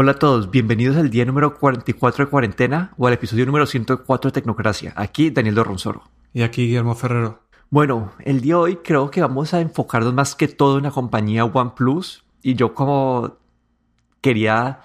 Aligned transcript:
Hola 0.00 0.12
a 0.12 0.14
todos, 0.14 0.52
bienvenidos 0.52 0.96
al 0.96 1.10
día 1.10 1.24
número 1.24 1.58
44 1.58 2.24
de 2.24 2.30
cuarentena 2.30 2.94
o 2.98 3.08
al 3.08 3.14
episodio 3.14 3.44
número 3.46 3.66
104 3.66 4.28
de 4.28 4.32
Tecnocracia. 4.32 4.92
Aquí 4.94 5.30
Daniel 5.30 5.56
Dorronsoro. 5.56 6.04
Y 6.32 6.42
aquí 6.42 6.66
Guillermo 6.66 6.94
Ferrero. 6.94 7.40
Bueno, 7.68 8.12
el 8.20 8.40
día 8.40 8.54
de 8.54 8.60
hoy 8.60 8.76
creo 8.76 9.10
que 9.10 9.20
vamos 9.22 9.54
a 9.54 9.60
enfocarnos 9.60 10.14
más 10.14 10.36
que 10.36 10.46
todo 10.46 10.78
en 10.78 10.84
la 10.84 10.92
compañía 10.92 11.44
OnePlus 11.44 12.24
y 12.42 12.54
yo 12.54 12.74
como 12.74 13.38
quería 14.20 14.82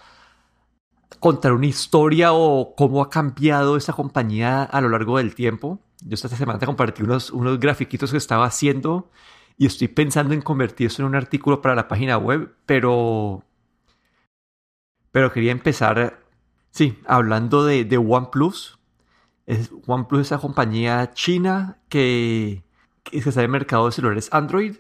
contar 1.19 1.53
una 1.53 1.67
historia 1.67 2.33
o 2.33 2.73
cómo 2.75 3.03
ha 3.03 3.11
cambiado 3.11 3.77
esta 3.77 3.93
compañía 3.93 4.63
a 4.63 4.81
lo 4.81 4.89
largo 4.89 5.19
del 5.19 5.35
tiempo. 5.35 5.79
Yo 6.03 6.15
esta 6.15 6.27
semana 6.29 6.57
te 6.57 6.65
compartí 6.65 7.03
unos, 7.03 7.29
unos 7.29 7.59
grafiquitos 7.59 8.09
que 8.09 8.17
estaba 8.17 8.45
haciendo 8.45 9.11
y 9.59 9.67
estoy 9.67 9.89
pensando 9.89 10.33
en 10.33 10.41
convertir 10.41 10.87
eso 10.87 11.03
en 11.03 11.09
un 11.09 11.15
artículo 11.15 11.61
para 11.61 11.75
la 11.75 11.87
página 11.87 12.17
web, 12.17 12.55
pero 12.65 13.43
pero 15.13 15.31
quería 15.31 15.51
empezar, 15.51 16.25
sí, 16.71 16.99
hablando 17.05 17.63
de, 17.63 17.97
OnePlus. 17.97 18.79
Es, 19.45 19.69
OnePlus 19.85 20.21
es 20.21 20.27
esa 20.29 20.39
compañía 20.39 21.11
china 21.13 21.77
que, 21.87 22.63
que 23.03 23.19
está 23.19 23.41
en 23.41 23.45
el 23.45 23.51
mercado 23.51 23.85
de 23.85 23.91
celulares 23.91 24.29
Android. 24.31 24.77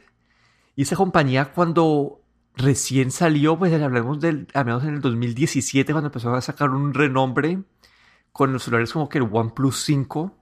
Y 0.75 0.81
esa 0.81 0.95
compañía 0.95 1.53
cuando 1.53 2.23
recién 2.55 3.11
salió, 3.11 3.59
pues 3.59 3.79
hablamos 3.79 4.19
del, 4.21 4.47
menos 4.55 4.83
en 4.85 4.95
el 4.95 5.01
2017, 5.01 5.93
cuando 5.93 6.07
empezó 6.07 6.33
a 6.33 6.41
sacar 6.41 6.71
un 6.71 6.95
renombre 6.95 7.61
con 8.31 8.51
los 8.53 8.63
celulares 8.63 8.91
como 8.91 9.09
que 9.09 9.19
el 9.19 9.29
OnePlus 9.31 9.83
5. 9.83 10.35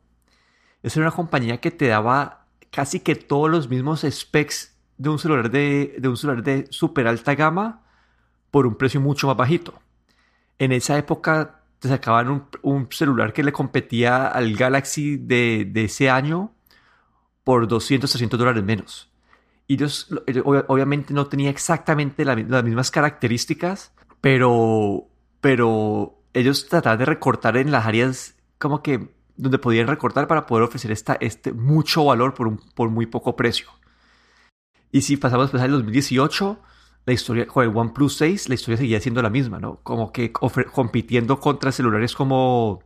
Esa 0.84 1.00
era 1.02 1.10
una 1.10 1.16
compañía 1.18 1.60
que 1.60 1.70
te 1.72 1.88
daba 1.88 2.48
casi 2.70 3.02
que 3.02 3.16
todos 3.16 3.50
los 3.50 3.68
mismos 3.68 4.06
specs 4.10 4.74
de 4.98 5.10
un 5.10 5.20
celular 5.20 5.52
de, 5.52 5.98
de 6.00 6.08
un 6.08 6.16
celular 6.16 6.44
de 6.44 6.68
super 6.70 7.08
alta 7.08 7.36
gama 7.36 7.81
por 8.52 8.68
un 8.68 8.76
precio 8.76 9.02
mucho 9.02 9.28
más 9.28 9.38
bajito. 9.38 9.74
En 10.60 10.72
esa 10.72 10.98
época 10.98 11.62
sacaban 11.80 12.48
un, 12.62 12.88
celular 12.92 13.34
que 13.34 13.44
le 13.44 13.52
competía 13.52 14.28
al 14.28 14.56
Galaxy 14.56 15.18
de, 15.18 15.72
ese 15.74 16.10
año 16.10 16.54
por 17.44 17.68
200, 17.68 18.10
300 18.10 18.40
dólares 18.40 18.64
menos. 18.64 19.10
Y 19.68 19.76
ellos, 19.76 20.10
obviamente 20.68 21.14
no 21.14 21.28
tenía 21.28 21.50
exactamente 21.50 22.26
las 22.26 22.64
mismas 22.64 22.92
características, 22.92 23.94
pero, 24.20 25.08
pero 25.40 26.20
ellos 26.34 26.68
trataban 26.68 27.00
de 27.00 27.06
recortar 27.06 27.58
en 27.58 27.72
las 27.72 27.86
áreas 27.86 28.36
como 28.58 28.84
que 28.84 29.10
donde 29.38 29.58
podían 29.58 29.88
recortar 29.88 30.28
para 30.28 30.46
poder 30.46 30.66
ofrecer 30.66 30.92
esta, 30.92 31.18
este 31.20 31.52
mucho 31.52 32.06
valor 32.06 32.34
por, 32.34 32.48
un, 32.48 32.58
por 32.76 32.90
muy 32.90 33.08
poco 33.08 33.36
precio. 33.36 33.70
Y 34.92 35.02
si 35.02 35.18
pasamos 35.18 35.46
después 35.48 35.64
al 35.64 35.72
2018, 35.72 36.60
la 37.06 37.14
historia 37.14 37.48
con 37.48 37.64
el 37.64 37.76
OnePlus 37.76 38.16
6, 38.18 38.50
la 38.50 38.56
historia 38.56 38.78
seguía 38.78 39.00
siendo 39.00 39.22
la 39.22 39.30
misma, 39.30 39.60
¿no? 39.60 39.78
Como 39.84 40.12
que 40.12 40.32
compitiendo 40.32 41.40
contra 41.40 41.72
celulares 41.72 42.14
como 42.14 42.84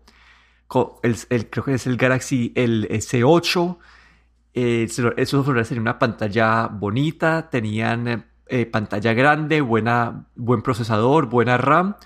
el, 1.04 1.50
creo 1.50 1.66
que 1.66 1.74
es 1.74 1.86
el 1.88 1.98
Galaxy 1.98 2.54
el 2.56 2.88
S8. 2.90 3.78
esos 4.54 5.46
celulares 5.46 5.70
tenían 5.70 5.82
una 5.82 6.00
pantalla 6.00 6.68
bonita, 6.68 7.50
tenían 7.50 8.26
eh, 8.48 8.66
pantalla 8.66 9.14
grande, 9.14 9.62
buena, 9.62 10.28
buen 10.36 10.62
procesador, 10.62 11.28
buena 11.28 11.58
RAM, 11.58 11.98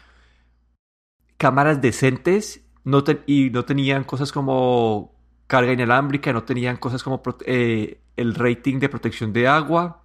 cámaras 1.38 1.82
decentes 1.82 2.66
no 2.84 3.04
y 3.28 3.50
no 3.52 3.66
tenían 3.66 4.04
cosas 4.04 4.32
como 4.32 5.16
carga 5.48 5.74
inalámbrica, 5.74 6.34
no 6.34 6.44
tenían 6.44 6.78
cosas 6.78 7.04
como 7.04 7.22
eh, 7.46 8.02
el 8.18 8.36
rating 8.36 8.80
de 8.80 8.90
protección 8.90 9.32
de 9.32 9.48
agua 9.48 10.04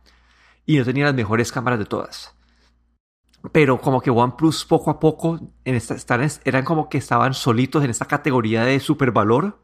y 0.67 0.79
no 0.79 0.85
tenía 0.85 1.07
las 1.07 1.15
mejores 1.15 1.53
cámaras 1.53 1.79
de 1.79 1.87
todas. 1.87 2.35
Pero 3.53 3.81
como 3.81 4.01
que 4.01 4.11
OnePlus 4.11 4.65
poco 4.65 4.91
a 4.91 4.99
poco 4.99 5.39
en 5.65 5.75
esta, 5.75 5.97
eran 6.45 6.65
como 6.65 6.89
que 6.89 6.99
estaban 6.99 7.35
solitos 7.35 7.85
en 7.85 7.91
esta 7.91 8.07
categoría 8.07 8.65
de 8.65 8.81
supervalor. 8.81 9.61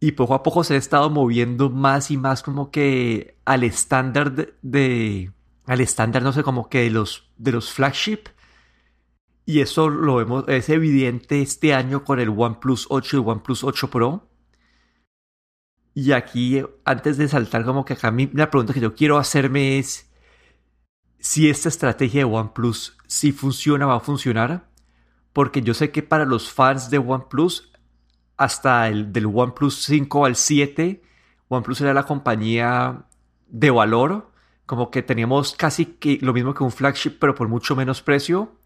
Y 0.00 0.12
poco 0.12 0.34
a 0.34 0.42
poco 0.42 0.62
se 0.62 0.74
han 0.74 0.78
estado 0.78 1.10
moviendo 1.10 1.70
más 1.70 2.10
y 2.10 2.18
más 2.18 2.42
como 2.42 2.70
que 2.70 3.38
al 3.44 3.64
estándar 3.64 4.52
de, 4.62 5.32
al 5.66 5.80
estándar, 5.80 6.22
no 6.22 6.32
sé, 6.32 6.42
como 6.42 6.68
que 6.68 6.82
de 6.82 6.90
los, 6.90 7.30
de 7.36 7.52
los 7.52 7.72
flagship. 7.72 8.28
Y 9.44 9.60
eso 9.60 9.88
lo 9.88 10.16
vemos, 10.16 10.44
es 10.46 10.68
evidente 10.68 11.40
este 11.40 11.72
año 11.72 12.04
con 12.04 12.20
el 12.20 12.28
OnePlus 12.28 12.86
8 12.90 13.16
y 13.16 13.20
OnePlus 13.20 13.64
8 13.64 13.90
Pro. 13.90 14.27
Y 15.98 16.12
aquí, 16.12 16.62
antes 16.84 17.16
de 17.16 17.26
saltar, 17.26 17.64
como 17.64 17.84
que 17.84 17.94
acá 17.94 18.12
mí 18.12 18.30
la 18.32 18.52
pregunta 18.52 18.72
que 18.72 18.78
yo 18.78 18.94
quiero 18.94 19.18
hacerme 19.18 19.80
es 19.80 20.08
si 21.18 21.50
esta 21.50 21.68
estrategia 21.68 22.20
de 22.20 22.32
OnePlus 22.32 22.96
si 23.08 23.32
funciona 23.32 23.84
va 23.84 23.96
a 23.96 24.00
funcionar. 24.00 24.68
Porque 25.32 25.60
yo 25.60 25.74
sé 25.74 25.90
que 25.90 26.04
para 26.04 26.24
los 26.24 26.52
fans 26.52 26.88
de 26.90 26.98
OnePlus, 26.98 27.72
hasta 28.36 28.86
el 28.86 29.12
del 29.12 29.26
OnePlus 29.26 29.82
5 29.86 30.24
al 30.24 30.36
7, 30.36 31.02
OnePlus 31.48 31.80
era 31.80 31.94
la 31.94 32.04
compañía 32.04 33.06
de 33.48 33.70
valor. 33.72 34.30
Como 34.66 34.92
que 34.92 35.02
teníamos 35.02 35.56
casi 35.56 35.84
que 35.84 36.20
lo 36.22 36.32
mismo 36.32 36.54
que 36.54 36.62
un 36.62 36.70
flagship, 36.70 37.18
pero 37.18 37.34
por 37.34 37.48
mucho 37.48 37.74
menos 37.74 38.02
precio. 38.02 38.56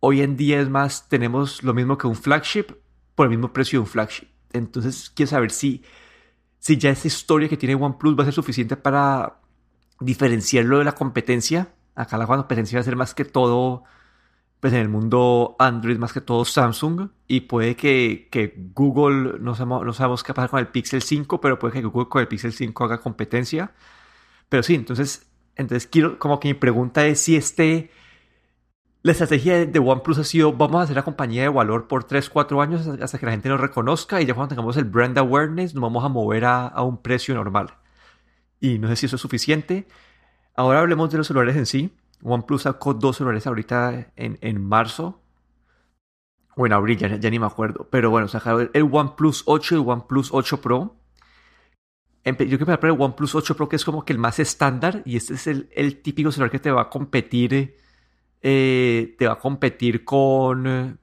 Hoy 0.00 0.20
en 0.20 0.36
día 0.36 0.60
es 0.60 0.68
más, 0.68 1.08
tenemos 1.08 1.62
lo 1.62 1.72
mismo 1.72 1.96
que 1.96 2.06
un 2.06 2.16
flagship 2.16 2.66
por 3.14 3.24
el 3.24 3.30
mismo 3.30 3.50
precio 3.54 3.78
de 3.78 3.84
un 3.84 3.86
flagship. 3.86 4.28
Entonces, 4.52 5.08
quiero 5.08 5.30
saber 5.30 5.52
si 5.52 5.82
si 6.60 6.76
ya 6.76 6.90
esa 6.90 7.08
historia 7.08 7.48
que 7.48 7.56
tiene 7.56 7.74
OnePlus 7.74 8.16
va 8.16 8.22
a 8.22 8.26
ser 8.26 8.34
suficiente 8.34 8.76
para 8.76 9.40
diferenciarlo 9.98 10.78
de 10.78 10.84
la 10.84 10.92
competencia. 10.92 11.74
Acá 11.94 12.18
la 12.18 12.26
competencia 12.26 12.78
va 12.78 12.80
a 12.82 12.84
ser 12.84 12.96
más 12.96 13.14
que 13.14 13.24
todo, 13.24 13.84
pues 14.60 14.72
en 14.74 14.80
el 14.80 14.88
mundo 14.90 15.56
Android, 15.58 15.98
más 15.98 16.12
que 16.12 16.20
todo 16.20 16.44
Samsung. 16.44 17.08
Y 17.26 17.42
puede 17.42 17.76
que, 17.76 18.28
que 18.30 18.54
Google, 18.74 19.38
no 19.40 19.54
sabemos, 19.54 19.84
no 19.86 19.92
sabemos 19.94 20.22
qué 20.22 20.34
pasa 20.34 20.48
con 20.48 20.60
el 20.60 20.68
Pixel 20.68 21.02
5, 21.02 21.40
pero 21.40 21.58
puede 21.58 21.74
que 21.74 21.82
Google 21.82 22.08
con 22.08 22.20
el 22.20 22.28
Pixel 22.28 22.52
5 22.52 22.84
haga 22.84 23.00
competencia. 23.00 23.72
Pero 24.50 24.62
sí, 24.62 24.74
entonces, 24.74 25.26
entonces 25.56 25.88
quiero, 25.88 26.18
como 26.18 26.40
que 26.40 26.48
mi 26.48 26.54
pregunta 26.54 27.06
es 27.06 27.20
si 27.20 27.36
este 27.36 27.90
la 29.02 29.12
estrategia 29.12 29.64
de 29.64 29.78
OnePlus 29.78 30.18
ha 30.18 30.24
sido, 30.24 30.52
vamos 30.52 30.80
a 30.80 30.82
hacer 30.82 30.96
la 30.96 31.04
compañía 31.04 31.42
de 31.42 31.48
valor 31.48 31.88
por 31.88 32.04
3, 32.04 32.28
4 32.28 32.60
años 32.60 32.86
hasta 32.86 33.18
que 33.18 33.24
la 33.24 33.32
gente 33.32 33.48
nos 33.48 33.60
reconozca 33.60 34.20
y 34.20 34.26
ya 34.26 34.34
cuando 34.34 34.50
tengamos 34.50 34.76
el 34.76 34.84
brand 34.84 35.16
awareness 35.16 35.74
nos 35.74 35.82
vamos 35.82 36.04
a 36.04 36.08
mover 36.08 36.44
a, 36.44 36.82
un 36.82 37.00
precio 37.00 37.34
normal. 37.34 37.74
Y 38.60 38.78
no 38.78 38.88
sé 38.88 38.96
si 38.96 39.06
eso 39.06 39.16
es 39.16 39.22
suficiente. 39.22 39.88
Ahora 40.54 40.80
hablemos 40.80 41.10
de 41.10 41.16
los 41.16 41.26
celulares 41.26 41.56
en 41.56 41.64
sí. 41.64 41.96
OnePlus 42.22 42.62
sacó 42.62 42.92
dos 42.92 43.16
celulares 43.16 43.46
ahorita 43.46 44.12
en, 44.16 44.62
marzo. 44.62 45.22
O 46.56 46.66
en 46.66 46.74
abril, 46.74 46.98
ya, 46.98 47.30
ni 47.30 47.38
me 47.38 47.46
acuerdo. 47.46 47.88
Pero 47.90 48.10
bueno, 48.10 48.28
sacaron 48.28 48.70
el 48.74 48.86
OnePlus 48.92 49.44
8 49.46 49.76
y 49.76 49.78
el 49.80 49.88
OnePlus 49.88 50.28
8 50.30 50.60
Pro. 50.60 50.96
Yo 52.26 52.36
quiero 52.36 52.56
empezar 52.56 52.80
por 52.80 52.90
el 52.90 53.00
OnePlus 53.00 53.34
8 53.34 53.56
Pro, 53.56 53.66
que 53.70 53.76
es 53.76 53.84
como 53.86 54.04
que 54.04 54.12
el 54.12 54.18
más 54.18 54.38
estándar. 54.38 55.00
Y 55.06 55.16
este 55.16 55.34
es 55.34 55.46
el, 55.46 55.70
el 55.74 56.02
típico 56.02 56.30
celular 56.30 56.50
que 56.50 56.58
te 56.58 56.70
va 56.70 56.82
a 56.82 56.90
competir 56.90 57.80
eh, 58.42 59.14
te 59.18 59.26
va 59.26 59.34
a 59.34 59.38
competir 59.38 60.02
con, 60.04 60.98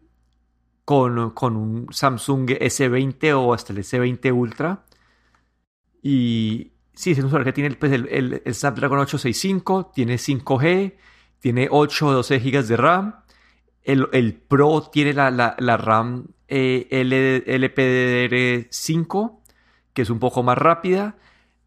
con, 0.86 1.32
con, 1.32 1.56
un 1.56 1.88
Samsung 1.92 2.50
S20 2.50 3.34
o 3.36 3.54
hasta 3.54 3.74
el 3.74 3.80
S20 3.80 4.34
Ultra. 4.34 4.86
Y 6.02 6.72
sí, 6.94 7.12
es 7.12 7.20
un 7.20 7.26
celular 7.26 7.46
que 7.46 7.54
tiene 7.54 7.76
pues, 7.76 7.92
el, 7.92 8.08
el, 8.10 8.42
el, 8.46 8.56
Snapdragon 8.56 9.00
865, 9.00 9.92
tiene 9.94 10.16
5G, 10.16 10.96
tiene 11.40 11.68
8 11.70 12.08
o 12.08 12.14
12 12.14 12.40
GB 12.40 12.66
de 12.66 12.78
RAM. 12.78 13.16
El, 13.84 14.08
el 14.14 14.34
Pro 14.34 14.90
tiene 14.92 15.14
la, 15.14 15.30
la, 15.32 15.56
la 15.60 15.78
RAM 15.78 16.28
eh, 16.48 16.88
LPDDR5, 16.92 19.40
que 19.94 20.02
es 20.02 20.10
un 20.10 20.20
poco 20.20 20.44
más 20.44 20.58
rápida. 20.58 21.18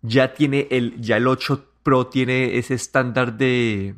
Ya 0.02 0.34
tiene 0.34 0.66
el, 0.70 1.00
ya 1.00 1.16
el 1.18 1.28
8 1.28 1.66
Pro 1.82 2.08
tiene 2.08 2.58
ese 2.58 2.74
estándar 2.74 3.38
de, 3.38 3.94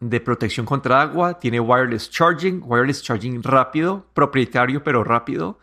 de 0.00 0.20
protección 0.20 0.64
contra 0.66 1.02
agua, 1.02 1.38
tiene 1.38 1.60
wireless 1.60 2.10
charging, 2.10 2.62
wireless 2.64 3.02
charging 3.02 3.42
rápido, 3.42 4.06
propietario 4.14 4.82
pero 4.82 5.04
rápido. 5.04 5.58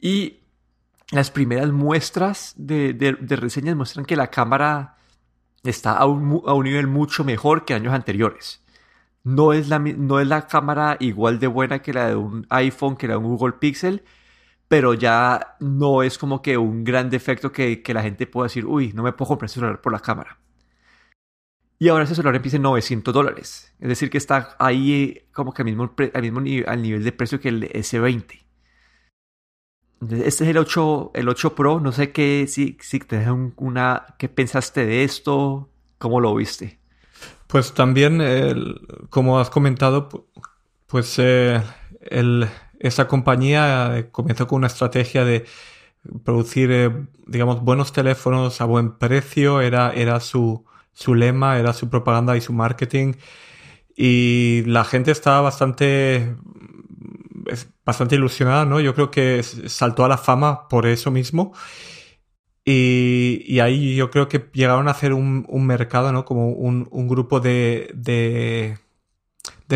Y 0.00 0.40
las 1.12 1.30
primeras 1.30 1.70
muestras 1.70 2.54
de, 2.56 3.16
reseñas 3.20 3.76
muestran 3.76 4.04
que 4.04 4.16
la 4.16 4.28
cámara 4.28 4.96
está 5.62 5.96
a 5.96 6.06
un, 6.06 6.42
nivel 6.64 6.88
mucho 6.88 7.24
mejor 7.24 7.64
que 7.64 7.74
años 7.74 7.94
anteriores. 7.94 8.62
No 9.22 9.52
es, 9.52 9.68
la, 9.68 9.78
no 9.78 10.20
es 10.20 10.26
la 10.26 10.46
cámara 10.46 10.96
igual 11.00 11.38
de 11.38 11.46
buena 11.46 11.80
que 11.80 11.94
la 11.94 12.08
de 12.08 12.16
un 12.16 12.46
iPhone, 12.50 12.96
que 12.96 13.08
la 13.08 13.14
de 13.14 13.18
un 13.18 13.36
Google 13.36 13.54
Pixel, 13.54 14.02
pero 14.68 14.94
ya 14.94 15.56
no 15.60 16.02
es 16.02 16.18
como 16.18 16.42
que 16.42 16.58
un 16.58 16.84
gran 16.84 17.08
defecto 17.08 17.52
que, 17.52 17.82
que 17.82 17.94
la 17.94 18.02
gente 18.02 18.26
pueda 18.26 18.46
decir, 18.46 18.66
uy, 18.66 18.92
no 18.92 19.02
me 19.02 19.12
puedo 19.12 19.28
comprar 19.28 19.48
celular 19.48 19.80
por 19.80 19.92
la 19.92 20.00
cámara. 20.00 20.38
Y 21.78 21.88
ahora 21.88 22.04
ese 22.04 22.14
celular 22.14 22.36
empieza 22.36 22.56
en 22.56 22.62
900 22.62 23.12
dólares. 23.12 23.74
Es 23.80 23.88
decir, 23.88 24.10
que 24.10 24.18
está 24.18 24.56
ahí 24.58 25.22
como 25.32 25.52
que 25.52 25.62
al 25.62 25.66
mismo, 25.66 25.92
al 26.14 26.22
mismo 26.22 26.40
nivel, 26.40 26.68
al 26.68 26.82
nivel 26.82 27.04
de 27.04 27.12
precio 27.12 27.40
que 27.40 27.48
el 27.48 27.68
S20. 27.70 28.44
Este 30.10 30.26
es 30.26 30.40
el 30.50 30.58
8, 30.58 31.12
el 31.14 31.28
8 31.28 31.54
Pro. 31.54 31.80
No 31.80 31.92
sé 31.92 32.12
qué, 32.12 32.46
si, 32.48 32.76
si 32.80 33.00
te 33.00 33.18
deja 33.18 33.32
una, 33.32 34.06
qué 34.18 34.28
pensaste 34.28 34.86
de 34.86 35.04
esto, 35.04 35.68
cómo 35.98 36.20
lo 36.20 36.34
viste. 36.34 36.78
Pues 37.46 37.74
también, 37.74 38.20
como 39.10 39.38
has 39.38 39.50
comentado, 39.50 40.28
Pues 40.86 41.18
eh, 41.18 41.60
esa 42.84 43.08
compañía 43.08 43.98
eh, 43.98 44.10
comenzó 44.10 44.46
con 44.46 44.58
una 44.58 44.66
estrategia 44.66 45.24
de 45.24 45.46
producir, 46.22 46.70
eh, 46.70 47.06
digamos, 47.26 47.62
buenos 47.62 47.92
teléfonos 47.92 48.60
a 48.60 48.66
buen 48.66 48.98
precio, 48.98 49.60
era, 49.62 49.92
era 49.92 50.20
su, 50.20 50.64
su 50.94 51.14
lema, 51.14 51.58
era 51.58 51.72
su 51.72 51.90
propaganda 51.90 52.36
y 52.36 52.40
su 52.40 52.52
marketing. 52.52 53.14
Y 53.96 54.62
la 54.66 54.84
gente 54.84 55.10
estaba 55.10 55.40
bastante, 55.42 56.36
bastante 57.84 58.16
ilusionada, 58.16 58.64
¿no? 58.64 58.80
Yo 58.80 58.94
creo 58.94 59.10
que 59.10 59.42
saltó 59.42 60.04
a 60.04 60.08
la 60.08 60.18
fama 60.18 60.68
por 60.68 60.86
eso 60.86 61.10
mismo. 61.10 61.52
Y, 62.66 63.60
ahí 63.60 63.94
yo 63.94 64.10
creo 64.10 64.28
que 64.28 64.48
llegaron 64.54 64.88
a 64.88 64.92
hacer 64.92 65.12
un, 65.12 65.46
mercado, 65.66 66.12
¿no? 66.12 66.24
Como 66.24 66.48
un, 66.50 67.08
grupo 67.08 67.40
de, 67.40 67.90
de, 67.94 68.78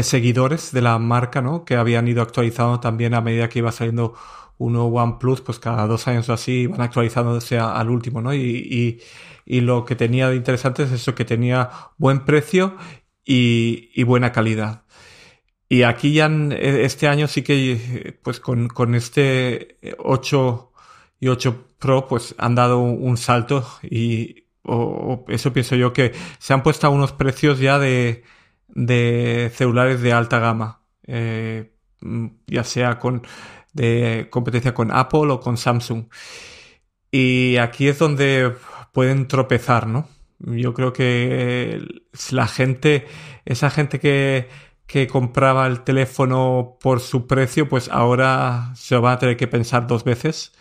seguidores 0.02 0.72
de 0.72 0.80
la 0.80 0.98
marca, 0.98 1.42
¿no? 1.42 1.64
Que 1.64 1.76
habían 1.76 2.08
ido 2.08 2.22
actualizando 2.22 2.80
también 2.80 3.14
a 3.14 3.20
medida 3.20 3.48
que 3.48 3.58
iba 3.58 3.72
saliendo 3.72 4.14
uno 4.58 4.86
OnePlus, 4.86 5.40
pues 5.40 5.58
cada 5.58 5.86
dos 5.86 6.06
años 6.08 6.28
o 6.28 6.32
así 6.32 6.62
iban 6.62 6.80
actualizándose 6.80 7.58
al 7.58 7.90
último, 7.90 8.20
¿no? 8.20 8.34
Y, 8.34 9.00
y, 9.46 9.60
lo 9.60 9.84
que 9.84 9.96
tenía 9.96 10.28
de 10.28 10.36
interesante 10.36 10.82
es 10.82 10.92
eso, 10.92 11.14
que 11.14 11.24
tenía 11.24 11.70
buen 11.96 12.24
precio 12.24 12.76
y, 13.24 13.90
y 13.94 14.02
buena 14.02 14.32
calidad. 14.32 14.84
Y 15.68 15.82
aquí 15.82 16.12
ya 16.12 16.26
este 16.26 17.08
año 17.08 17.28
sí 17.28 17.42
que, 17.42 18.18
pues 18.22 18.40
con, 18.40 18.68
con 18.68 18.94
este 18.94 19.78
8 19.98 20.72
y 21.20 21.28
8 21.28 21.64
Pro, 21.78 22.08
pues 22.08 22.34
han 22.38 22.54
dado 22.54 22.78
un 22.80 23.16
salto 23.16 23.66
y 23.82 24.46
eso 25.28 25.52
pienso 25.52 25.76
yo 25.76 25.92
que 25.92 26.12
se 26.38 26.52
han 26.52 26.62
puesto 26.62 26.86
a 26.86 26.90
unos 26.90 27.12
precios 27.12 27.58
ya 27.60 27.78
de, 27.78 28.24
de 28.68 29.50
celulares 29.54 30.00
de 30.00 30.12
alta 30.12 30.38
gama, 30.38 30.82
eh, 31.06 31.72
ya 32.46 32.64
sea 32.64 32.98
con 32.98 33.22
de 33.78 34.28
competencia 34.30 34.74
con 34.74 34.90
Apple 34.92 35.30
o 35.30 35.40
con 35.40 35.56
Samsung. 35.56 36.06
Y 37.10 37.56
aquí 37.56 37.88
es 37.88 37.98
donde 37.98 38.54
pueden 38.92 39.28
tropezar, 39.28 39.86
¿no? 39.86 40.08
Yo 40.40 40.74
creo 40.74 40.92
que 40.92 41.82
la 42.30 42.46
gente, 42.46 43.06
esa 43.44 43.70
gente 43.70 43.98
que, 43.98 44.48
que 44.86 45.06
compraba 45.06 45.66
el 45.66 45.80
teléfono 45.80 46.76
por 46.80 47.00
su 47.00 47.26
precio, 47.26 47.68
pues 47.68 47.88
ahora 47.88 48.72
se 48.74 48.96
van 48.96 49.14
a 49.14 49.18
tener 49.18 49.36
que 49.36 49.48
pensar 49.48 49.86
dos 49.86 50.04
veces. 50.04 50.52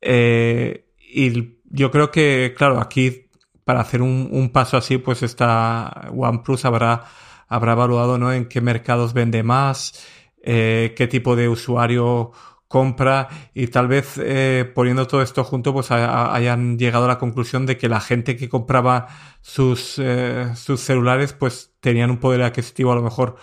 Eh, 0.00 0.86
y 0.98 1.58
yo 1.64 1.90
creo 1.90 2.10
que, 2.10 2.54
claro, 2.56 2.80
aquí 2.80 3.26
para 3.66 3.80
hacer 3.80 4.00
un, 4.00 4.50
paso 4.52 4.76
así, 4.76 4.96
pues 4.96 5.24
esta 5.24 6.08
OnePlus 6.14 6.64
habrá, 6.64 7.04
habrá 7.48 7.72
evaluado 7.72 8.16
¿no? 8.16 8.32
en 8.32 8.46
qué 8.46 8.60
mercados 8.60 9.12
vende 9.12 9.42
más, 9.42 10.06
eh, 10.46 10.94
qué 10.96 11.08
tipo 11.08 11.36
de 11.36 11.48
usuario 11.48 12.32
compra 12.68 13.28
y 13.52 13.66
tal 13.68 13.88
vez 13.88 14.18
eh, 14.18 14.70
poniendo 14.74 15.06
todo 15.06 15.22
esto 15.22 15.44
junto 15.44 15.72
pues 15.72 15.90
hayan 15.90 16.78
llegado 16.78 17.04
a 17.04 17.08
la 17.08 17.18
conclusión 17.18 17.66
de 17.66 17.76
que 17.76 17.88
la 17.88 18.00
gente 18.00 18.36
que 18.36 18.48
compraba 18.48 19.08
sus, 19.40 19.98
eh, 19.98 20.52
sus 20.54 20.80
celulares 20.80 21.32
pues 21.32 21.74
tenían 21.80 22.10
un 22.10 22.18
poder 22.18 22.42
adquisitivo 22.42 22.92
a 22.92 22.96
lo 22.96 23.02
mejor 23.02 23.36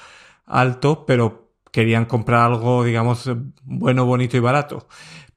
alto 0.46 1.06
pero 1.06 1.52
querían 1.72 2.06
comprar 2.06 2.42
algo 2.42 2.84
digamos 2.84 3.30
bueno, 3.64 4.06
bonito 4.06 4.38
y 4.38 4.40
barato. 4.40 4.88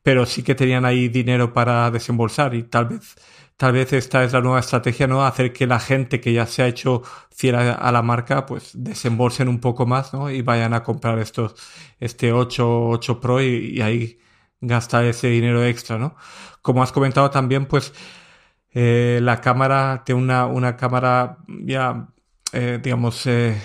Pero 0.03 0.25
sí 0.25 0.43
que 0.45 0.55
tenían 0.55 0.85
ahí 0.85 1.09
dinero 1.09 1.53
para 1.53 1.91
desembolsar 1.91 2.55
y 2.55 2.63
tal 2.65 2.87
vez 2.87 3.17
tal 3.57 3.73
vez 3.73 3.93
esta 3.93 4.25
es 4.25 4.33
la 4.33 4.41
nueva 4.41 4.61
estrategia, 4.61 5.07
¿no? 5.07 5.25
Hacer 5.25 5.53
que 5.53 5.67
la 5.67 5.81
gente 5.81 6.21
que 6.21 6.33
ya 6.33 6.47
se 6.47 6.63
ha 6.63 6.67
hecho 6.67 7.03
fiel 7.35 7.57
a, 7.57 7.93
la 7.93 8.03
marca, 8.03 8.47
pues 8.47 8.73
desembolsen 8.75 9.49
un 9.49 9.61
poco 9.61 9.87
más, 9.87 10.13
¿no? 10.13 10.31
Y 10.31 10.43
vayan 10.43 10.75
a 10.75 10.83
comprar 10.83 11.19
estos, 11.19 11.55
este 12.01 12.33
8, 12.33 12.89
8 12.89 13.21
Pro 13.21 13.43
y, 13.43 13.81
ahí 13.81 14.19
gastar 14.61 15.05
ese 15.05 15.29
dinero 15.29 15.65
extra, 15.65 15.99
¿no? 15.99 16.17
Como 16.63 16.83
has 16.83 16.93
comentado 16.93 17.31
también, 17.31 17.67
pues 17.67 17.93
eh, 18.73 19.21
la 19.23 19.41
cámara 19.41 20.03
tiene 20.05 20.23
una, 20.23 20.47
una 20.47 20.77
cámara 20.77 21.39
ya, 21.49 22.09
eh, 22.53 22.79
digamos, 22.83 23.27
eh, 23.27 23.57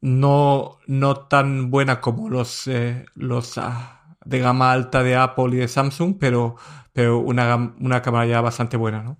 no, 0.00 0.78
no 0.86 1.16
tan 1.16 1.70
buena 1.70 2.00
como 2.00 2.28
los, 2.28 2.68
los 3.14 3.58
ah, 3.58 4.16
de 4.24 4.38
gama 4.40 4.72
alta 4.72 5.02
de 5.02 5.16
Apple 5.16 5.50
y 5.52 5.56
de 5.58 5.68
Samsung, 5.68 6.16
pero 6.18 6.56
pero 6.96 7.18
una, 7.18 7.74
una 7.78 8.00
cámara 8.00 8.24
ya 8.24 8.40
bastante 8.40 8.78
buena, 8.78 9.02
¿no? 9.02 9.18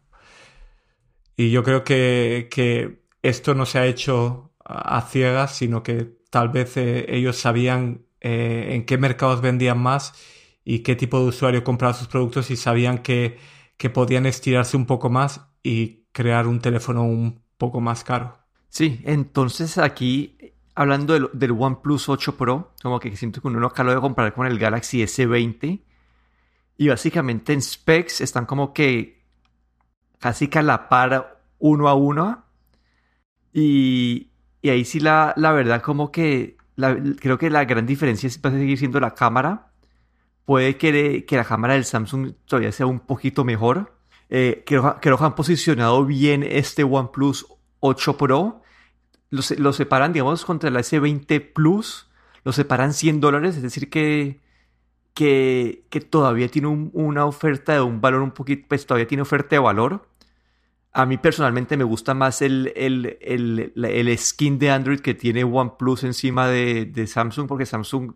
Y 1.37 1.51
yo 1.51 1.63
creo 1.63 1.85
que, 1.85 2.49
que 2.51 3.03
esto 3.21 3.55
no 3.55 3.67
se 3.67 3.79
ha 3.79 3.85
hecho 3.85 4.55
a 4.65 5.03
ciegas, 5.03 5.57
sino 5.57 5.83
que 5.83 6.17
tal 6.31 6.49
vez 6.49 6.79
eh, 6.79 7.05
ellos 7.15 7.37
sabían 7.37 8.07
eh, 8.23 8.69
en 8.71 8.87
qué 8.87 8.97
mercados 8.97 9.43
vendían 9.43 9.79
más 9.79 10.15
y 10.65 10.79
qué 10.79 10.97
tipo 10.97 11.21
de 11.21 11.27
usuario 11.27 11.65
compraba 11.65 11.93
sus 11.93 12.09
productos 12.09 12.51
y 12.51 12.57
sabían 12.57 13.03
que, 13.03 13.37
que 13.77 13.91
podían 13.91 14.25
estirarse 14.25 14.79
un 14.79 14.87
poco 14.87 15.11
más 15.11 15.43
y 15.63 16.07
crear 16.13 16.47
un 16.47 16.61
teléfono 16.61 17.03
un 17.03 17.43
poco 17.59 17.83
más 17.83 18.05
caro. 18.05 18.39
Sí, 18.71 19.03
entonces 19.05 19.77
aquí 19.77 20.39
hablando 20.75 21.13
del, 21.13 21.29
del 21.35 21.51
OnePlus 21.51 22.09
8 22.09 22.39
Pro, 22.39 22.73
como 22.83 23.01
que 23.01 23.15
siento 23.19 23.43
que 23.43 23.49
uno 23.49 23.61
lo 23.61 23.67
acaba 23.67 23.95
de 23.95 24.01
comparar 24.01 24.33
con 24.33 24.47
el 24.47 24.59
Galaxy 24.59 25.03
S20 25.03 25.83
y 26.79 26.89
básicamente 26.89 27.53
en 27.53 27.63
specs 27.63 28.21
están 28.21 28.47
como 28.47 28.73
que 28.73 29.25
casi 30.19 30.49
que 30.49 30.59
a 30.59 30.63
la 30.63 30.89
par 30.89 31.41
uno 31.59 31.89
a 31.89 31.95
uno. 31.95 32.45
Y, 33.53 34.31
y 34.61 34.69
ahí 34.69 34.85
sí 34.85 35.01
la, 35.01 35.33
la 35.37 35.53
verdad 35.53 35.81
como 35.81 36.13
que 36.13 36.57
creo 37.21 37.39
que 37.39 37.51
la 37.51 37.65
gran 37.65 37.87
diferencia 37.87 38.29
va 38.45 38.51
a 38.51 38.53
seguir 38.53 38.79
siendo 38.79 39.01
la 39.01 39.15
cámara. 39.15 39.73
Puede 40.45 40.77
que, 40.77 41.25
que 41.27 41.37
la 41.37 41.45
cámara 41.45 41.75
del 41.75 41.85
Samsung 41.85 42.35
todavía 42.47 42.73
sea 42.73 42.87
un 42.87 43.01
poquito 43.01 43.45
mejor. 43.45 43.97
Eh, 44.29 44.63
creo, 44.67 44.97
creo, 45.01 45.19
que 45.19 45.25
han 45.25 45.35
posicionado 45.35 46.05
bien 46.05 46.43
este 46.43 46.85
OnePlus 46.85 47.47
8 47.81 48.17
Pro. 48.17 48.63
Lo, 49.31 49.73
separan, 49.73 50.13
digamos, 50.13 50.45
contra 50.45 50.71
la 50.71 50.81
S20 50.81 51.53
Plus. 51.53 52.09
Lo 52.45 52.53
separan 52.53 52.93
100 52.93 53.21
dólares. 53.21 53.57
Es 53.57 53.63
decir, 53.63 53.91
que 53.91 54.41
que, 55.17 55.87
que 55.89 56.03
todavía 56.03 56.47
tiene 56.49 56.69
una 56.69 57.25
oferta 57.25 57.73
de 57.73 57.81
un 57.81 58.03
valor 58.03 58.21
un 58.21 58.33
poquito, 58.33 58.67
pues 58.69 58.85
todavía 58.87 59.07
tiene 59.09 59.23
oferta 59.23 59.57
de 59.57 59.61
valor. 59.61 60.07
A 60.93 61.07
mí 61.07 61.17
personalmente 61.17 61.79
me 61.79 61.85
gusta 61.85 62.13
más 62.13 62.43
el, 62.43 62.71
el, 62.77 63.17
el, 63.23 63.73
el 63.83 64.19
skin 64.19 64.59
de 64.59 64.71
Android 64.71 65.01
que 65.01 65.15
tiene 65.15 65.43
OnePlus 65.43 66.05
encima 66.05 66.49
de, 66.49 66.85
de, 66.85 67.07
Samsung, 67.07 67.49
porque 67.49 67.65
Samsung 67.65 68.13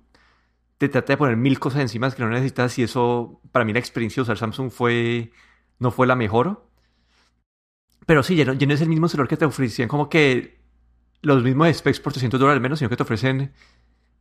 te 0.76 0.90
trata 0.90 1.14
de 1.14 1.16
poner 1.16 1.38
mil 1.38 1.58
cosas 1.58 1.80
encima 1.80 2.10
que 2.10 2.22
no 2.22 2.28
necesitas 2.28 2.78
y 2.78 2.82
eso, 2.82 3.40
para 3.50 3.64
mí 3.64 3.72
la 3.72 3.78
experiencia 3.78 4.20
de 4.20 4.24
usar 4.24 4.36
Samsung 4.36 4.70
fue, 4.70 5.32
no 5.78 5.90
fue 5.90 6.06
la 6.06 6.16
mejor. 6.16 6.66
Pero 8.04 8.22
sí, 8.22 8.36
ya 8.36 8.44
no, 8.44 8.52
ya 8.52 8.66
no 8.66 8.74
es 8.74 8.80
el 8.82 8.90
mismo 8.90 9.08
celular 9.08 9.28
que 9.28 9.38
te 9.38 9.46
ofrecían 9.46 9.88
como 9.88 10.10
que 10.10 10.60
los 11.22 11.42
mismos 11.42 11.74
specs 11.74 12.00
por 12.00 12.12
300 12.12 12.38
dólares 12.38 12.60
menos, 12.60 12.78
sino 12.78 12.90
que 12.90 12.96
te 12.96 13.04
ofrecen 13.04 13.52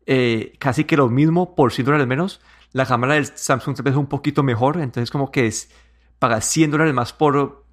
eh, 0.06 0.54
casi 0.60 0.86
que 0.86 0.98
lo 0.98 1.10
mismo 1.10 1.56
por 1.56 1.74
100 1.74 1.86
dólares 1.86 2.08
menos. 2.08 2.40
La 2.72 2.86
cámara 2.86 3.16
del 3.16 3.26
Samsung 3.26 3.76
tal 3.76 3.84
vez 3.84 3.94
es 3.94 3.98
un 3.98 4.08
poquito 4.08 4.44
mejor, 4.44 4.78
entonces 4.78 5.10
como 5.10 5.32
que 5.32 5.48
es 5.48 5.70
pagar 6.20 6.42
100 6.42 6.72
dólares 6.72 6.94
más 6.94 7.14
por, 7.14 7.66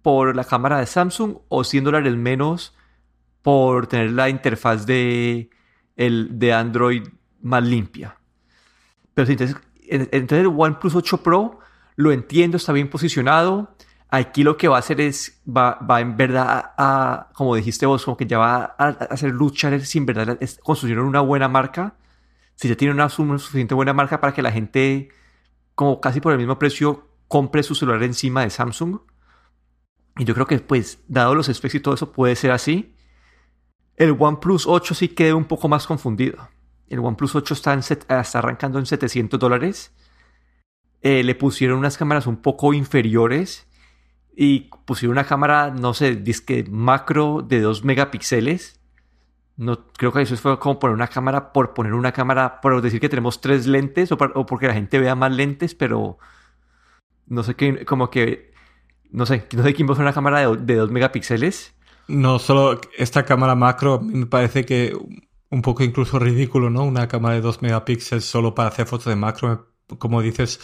por 0.00 0.34
la 0.34 0.44
cámara 0.44 0.78
de 0.78 0.86
Samsung 0.86 1.38
o 1.48 1.64
100 1.64 1.84
dólares 1.84 2.16
menos 2.16 2.74
por 3.42 3.88
tener 3.88 4.12
la 4.12 4.28
interfaz 4.28 4.86
de, 4.86 5.50
el, 5.96 6.38
de 6.38 6.52
Android 6.52 7.02
más 7.42 7.62
limpia. 7.62 8.16
Pero 9.14 9.30
entonces, 9.30 9.56
entonces 9.88 10.38
el 10.38 10.46
OnePlus 10.46 10.94
8 10.94 11.22
Pro 11.22 11.58
lo 11.96 12.12
entiendo, 12.12 12.56
está 12.56 12.72
bien 12.72 12.88
posicionado. 12.88 13.74
Aquí 14.08 14.44
lo 14.44 14.56
que 14.56 14.68
va 14.68 14.76
a 14.76 14.78
hacer 14.80 15.00
es, 15.00 15.40
va, 15.46 15.74
va 15.74 16.00
en 16.00 16.16
verdad 16.16 16.72
a, 16.78 17.28
como 17.34 17.54
dijiste 17.54 17.84
vos, 17.86 18.04
como 18.04 18.16
que 18.16 18.26
ya 18.26 18.38
va 18.38 18.74
a, 18.78 18.88
hacer 19.10 19.30
luchar 19.30 19.78
sin 19.80 20.06
verdad 20.06 20.38
construir 20.62 20.98
una 21.00 21.20
buena 21.20 21.48
marca 21.48 21.94
si 22.56 22.68
ya 22.68 22.76
tiene 22.76 22.94
una, 22.94 23.08
suficiente 23.08 23.74
buena 23.74 23.92
marca 23.92 24.20
para 24.20 24.34
que 24.34 24.42
la 24.42 24.52
gente, 24.52 25.08
como 25.74 26.00
casi 26.00 26.20
por 26.20 26.32
el 26.32 26.38
mismo 26.38 26.58
precio, 26.58 27.08
compre 27.28 27.62
su 27.62 27.74
celular 27.74 28.02
encima 28.02 28.42
de 28.42 28.50
Samsung. 28.50 29.00
Y 30.16 30.24
yo 30.24 30.34
creo 30.34 30.46
que, 30.46 30.58
pues, 30.58 31.02
dado 31.08 31.34
los 31.34 31.46
specs 31.46 31.74
y 31.74 31.80
todo 31.80 31.94
eso, 31.94 32.12
puede 32.12 32.36
ser 32.36 32.50
así. 32.50 32.94
El 33.96 34.16
OnePlus 34.18 34.66
8 34.66 34.94
sí 34.94 35.08
queda 35.08 35.34
un 35.34 35.46
poco 35.46 35.68
más 35.68 35.86
confundido. 35.86 36.48
El 36.88 36.98
OnePlus 36.98 37.34
8 37.34 37.54
está, 37.54 37.74
está 37.74 38.38
arrancando 38.38 38.78
en 38.78 38.86
700 38.86 39.40
dólares. 39.40 39.92
Eh, 41.00 41.24
le 41.24 41.34
pusieron 41.34 41.78
unas 41.78 41.96
cámaras 41.96 42.26
un 42.26 42.36
poco 42.36 42.74
inferiores 42.74 43.66
y 44.36 44.70
pusieron 44.84 45.12
una 45.12 45.26
cámara, 45.26 45.70
no 45.70 45.94
sé, 45.94 46.16
disque 46.16 46.64
macro 46.70 47.42
de 47.42 47.60
2 47.60 47.84
megapíxeles 47.84 48.81
no, 49.56 49.86
creo 49.92 50.12
que 50.12 50.22
eso 50.22 50.36
fue 50.36 50.58
como 50.58 50.78
poner 50.78 50.94
una 50.94 51.08
cámara 51.08 51.52
por 51.52 51.74
poner 51.74 51.94
una 51.94 52.12
cámara, 52.12 52.60
por 52.60 52.80
decir 52.80 53.00
que 53.00 53.08
tenemos 53.08 53.40
tres 53.40 53.66
lentes 53.66 54.10
o, 54.12 54.16
porque 54.16 54.66
la 54.66 54.74
gente 54.74 54.98
vea 54.98 55.14
más 55.14 55.32
lentes, 55.32 55.74
pero 55.74 56.18
no 57.26 57.42
sé 57.42 57.54
qué, 57.54 57.84
como 57.84 58.10
que, 58.10 58.52
no 59.10 59.26
sé, 59.26 59.46
no 59.54 59.62
sé 59.62 59.74
quién 59.74 59.88
va 59.88 59.94
a 59.94 59.98
una 59.98 60.12
cámara 60.12 60.40
de, 60.40 60.56
de 60.56 60.74
2 60.76 60.90
megapíxeles. 60.90 61.74
No, 62.08 62.38
solo 62.38 62.80
esta 62.96 63.24
cámara 63.24 63.54
macro 63.54 64.00
me 64.00 64.26
parece 64.26 64.64
que 64.64 64.96
un 65.50 65.62
poco 65.62 65.84
incluso 65.84 66.18
ridículo, 66.18 66.70
¿no? 66.70 66.84
Una 66.84 67.08
cámara 67.08 67.34
de 67.34 67.42
2 67.42 67.62
megapíxeles 67.62 68.24
solo 68.24 68.54
para 68.54 68.70
hacer 68.70 68.86
fotos 68.86 69.06
de 69.06 69.16
macro, 69.16 69.68
como 69.98 70.22
dices, 70.22 70.60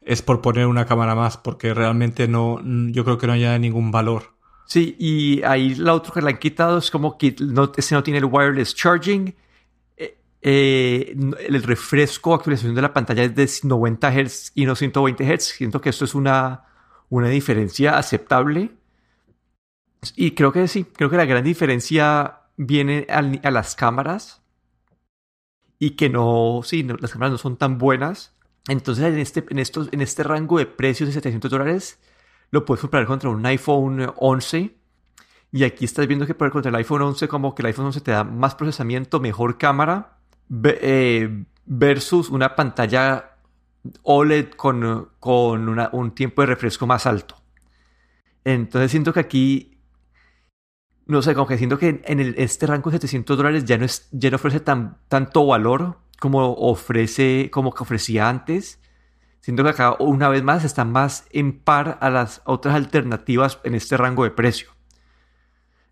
es 0.00 0.22
por 0.22 0.40
poner 0.40 0.66
una 0.66 0.86
cámara 0.86 1.14
más, 1.14 1.36
porque 1.36 1.74
realmente 1.74 2.26
no, 2.26 2.60
yo 2.90 3.04
creo 3.04 3.18
que 3.18 3.26
no 3.26 3.34
haya 3.34 3.58
ningún 3.58 3.90
valor. 3.90 4.39
Sí, 4.66 4.94
y 4.98 5.42
ahí 5.42 5.74
la 5.74 5.94
otra 5.94 6.14
que 6.14 6.22
le 6.22 6.30
han 6.30 6.38
quitado 6.38 6.78
es 6.78 6.90
como 6.90 7.18
que 7.18 7.34
no, 7.40 7.72
ese 7.76 7.94
no 7.94 8.02
tiene 8.02 8.18
el 8.18 8.26
wireless 8.26 8.74
charging. 8.74 9.34
Eh, 9.96 10.16
eh, 10.42 11.16
el 11.48 11.62
refresco, 11.62 12.34
actualización 12.34 12.74
de 12.74 12.82
la 12.82 12.92
pantalla 12.92 13.24
es 13.24 13.34
de 13.34 13.68
90 13.68 14.12
Hz 14.12 14.52
y 14.54 14.66
no 14.66 14.76
120 14.76 15.24
Hz. 15.24 15.42
Siento 15.42 15.80
que 15.80 15.88
esto 15.88 16.04
es 16.04 16.14
una, 16.14 16.64
una 17.08 17.28
diferencia 17.28 17.98
aceptable. 17.98 18.70
Y 20.16 20.30
creo 20.32 20.52
que 20.52 20.66
sí, 20.68 20.84
creo 20.84 21.10
que 21.10 21.16
la 21.16 21.26
gran 21.26 21.44
diferencia 21.44 22.42
viene 22.56 23.06
a, 23.08 23.50
las 23.50 23.74
cámaras 23.74 24.42
y 25.78 25.90
que 25.90 26.08
no, 26.08 26.60
sí, 26.62 26.82
las 26.82 27.10
cámaras 27.10 27.32
no 27.32 27.38
son 27.38 27.56
tan 27.56 27.76
buenas. 27.78 28.36
Entonces 28.68 29.04
en 29.04 29.18
este, 29.18 29.44
en, 29.50 29.58
estos, 29.58 29.88
en 29.92 30.00
este 30.00 30.22
rango 30.22 30.58
de 30.58 30.66
precios 30.66 31.08
de 31.08 31.14
700 31.14 31.50
dólares 31.50 31.98
lo 32.50 32.64
puedes 32.64 32.80
comprar 32.80 33.06
contra 33.06 33.30
un 33.30 33.44
iPhone 33.46 34.12
11. 34.16 34.76
Y 35.52 35.64
aquí 35.64 35.84
estás 35.84 36.06
viendo 36.06 36.26
que 36.26 36.34
contra 36.34 36.68
el 36.68 36.74
iPhone 36.76 37.02
11 37.02 37.28
como 37.28 37.54
que 37.54 37.62
el 37.62 37.66
iPhone 37.66 37.86
11 37.86 38.00
te 38.00 38.12
da 38.12 38.24
más 38.24 38.54
procesamiento, 38.54 39.18
mejor 39.20 39.58
cámara 39.58 40.18
eh, 40.62 41.44
versus 41.66 42.30
una 42.30 42.54
pantalla 42.54 43.36
OLED 44.02 44.50
con, 44.50 45.10
con 45.18 45.68
un 45.92 46.10
tiempo 46.12 46.42
de 46.42 46.46
refresco 46.46 46.86
más 46.86 47.06
alto. 47.06 47.36
Entonces 48.44 48.90
siento 48.90 49.12
que 49.12 49.20
aquí 49.20 49.70
no 51.10 51.22
sé, 51.22 51.34
como 51.34 51.48
que 51.48 51.58
siento 51.58 51.76
que 51.76 52.02
en 52.04 52.20
este 52.38 52.66
rango 52.66 52.90
de 52.90 52.98
700 52.98 53.36
dólares 53.36 53.64
ya 53.64 53.76
no, 53.76 53.84
es, 53.84 54.08
ya 54.12 54.30
no 54.30 54.36
ofrece 54.36 54.60
tan, 54.60 54.98
tanto 55.08 55.44
valor 55.44 55.98
como 56.20 56.52
ofrece, 56.54 57.50
como 57.50 57.72
que 57.72 57.82
ofrecía 57.82 58.28
antes. 58.28 58.80
Siento 59.40 59.64
que 59.64 59.70
acá 59.70 59.96
una 59.98 60.28
vez 60.28 60.42
más 60.42 60.64
está 60.64 60.84
más 60.84 61.26
en 61.30 61.58
par 61.58 61.98
a 62.00 62.10
las 62.10 62.42
otras 62.44 62.74
alternativas 62.74 63.58
en 63.64 63.74
este 63.74 63.96
rango 63.96 64.24
de 64.24 64.30
precio. 64.30 64.70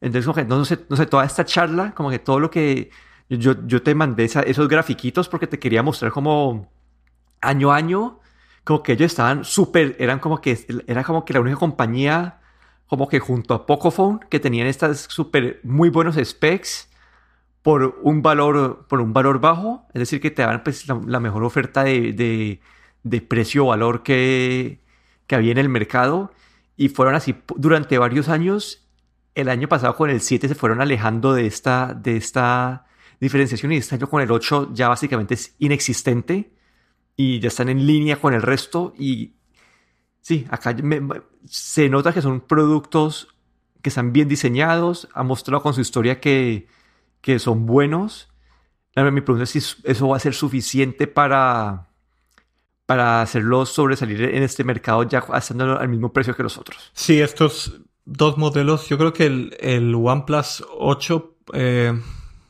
Entonces, 0.00 0.26
como 0.26 0.34
que 0.34 0.44
no 0.44 0.64
sé, 0.64 0.78
no 0.88 0.96
sé 0.96 1.06
toda 1.06 1.24
esta 1.24 1.44
charla, 1.44 1.92
como 1.94 2.10
que 2.10 2.18
todo 2.18 2.40
lo 2.40 2.50
que 2.50 2.90
yo, 3.28 3.66
yo 3.66 3.82
te 3.82 3.94
mandé 3.94 4.24
esos 4.24 4.68
grafiquitos 4.68 5.28
porque 5.28 5.46
te 5.46 5.58
quería 5.58 5.82
mostrar 5.82 6.12
como 6.12 6.70
año 7.40 7.72
a 7.72 7.76
año, 7.76 8.20
como 8.64 8.82
que 8.82 8.92
ellos 8.92 9.06
estaban 9.06 9.44
súper, 9.44 9.96
eran 9.98 10.18
como 10.18 10.40
que, 10.40 10.58
era 10.86 11.04
como 11.04 11.24
que 11.24 11.32
la 11.32 11.40
única 11.40 11.56
compañía 11.56 12.40
como 12.86 13.08
que 13.08 13.20
junto 13.20 13.54
a 13.54 13.66
Pocophone, 13.66 14.20
que 14.30 14.40
tenían 14.40 14.66
estas 14.66 15.00
súper 15.00 15.60
muy 15.62 15.90
buenos 15.90 16.16
specs 16.16 16.88
por 17.62 17.98
un 18.02 18.22
valor, 18.22 18.86
por 18.88 19.00
un 19.00 19.12
valor 19.12 19.40
bajo, 19.40 19.86
es 19.92 20.00
decir, 20.00 20.20
que 20.20 20.30
te 20.30 20.42
dan 20.42 20.62
pues, 20.64 20.86
la, 20.88 21.20
mejor 21.20 21.44
oferta 21.44 21.84
de, 21.84 22.12
de, 22.14 22.60
precio-valor 23.02 24.02
que, 24.02 24.80
que 25.26 25.34
había 25.34 25.52
en 25.52 25.58
el 25.58 25.68
mercado. 25.68 26.32
Y 26.76 26.88
fueron 26.90 27.14
así 27.14 27.34
durante 27.56 27.98
varios 27.98 28.28
años. 28.28 28.86
El 29.34 29.48
año 29.48 29.68
pasado 29.68 29.96
con 29.96 30.10
el 30.10 30.20
7 30.20 30.48
se 30.48 30.54
fueron 30.54 30.80
alejando 30.80 31.32
de 31.32 31.46
esta, 31.46 31.94
de 31.94 32.16
esta 32.16 32.86
diferenciación 33.20 33.72
y 33.72 33.76
este 33.76 33.96
año 33.96 34.08
con 34.08 34.22
el 34.22 34.30
8 34.30 34.70
ya 34.72 34.88
básicamente 34.88 35.34
es 35.34 35.54
inexistente 35.58 36.52
y 37.16 37.40
ya 37.40 37.48
están 37.48 37.68
en 37.68 37.86
línea 37.86 38.16
con 38.16 38.34
el 38.34 38.42
resto 38.42 38.94
y 38.98 39.38
Sí, 40.28 40.46
acá 40.50 40.76
se 41.46 41.88
nota 41.88 42.12
que 42.12 42.20
son 42.20 42.42
productos 42.42 43.34
que 43.80 43.88
están 43.88 44.12
bien 44.12 44.28
diseñados, 44.28 45.08
ha 45.14 45.22
mostrado 45.22 45.62
con 45.62 45.72
su 45.72 45.80
historia 45.80 46.20
que, 46.20 46.68
que 47.22 47.38
son 47.38 47.64
buenos. 47.64 48.28
Mi 48.94 49.22
pregunta 49.22 49.44
es 49.44 49.50
si 49.50 49.58
eso 49.84 50.08
va 50.08 50.18
a 50.18 50.20
ser 50.20 50.34
suficiente 50.34 51.06
para, 51.06 51.87
para 52.88 53.20
hacerlos 53.20 53.68
sobresalir 53.68 54.22
en 54.22 54.42
este 54.42 54.64
mercado 54.64 55.02
ya 55.02 55.18
haciéndolo 55.18 55.78
al 55.78 55.90
mismo 55.90 56.10
precio 56.10 56.34
que 56.34 56.42
los 56.42 56.56
otros. 56.56 56.90
Sí, 56.94 57.20
estos 57.20 57.82
dos 58.06 58.38
modelos, 58.38 58.88
yo 58.88 58.96
creo 58.96 59.12
que 59.12 59.26
el, 59.26 59.54
el 59.60 59.94
OnePlus 59.94 60.64
8 60.70 61.36
eh, 61.52 62.00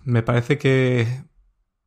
me 0.05 0.23
parece 0.23 0.57
que 0.57 1.25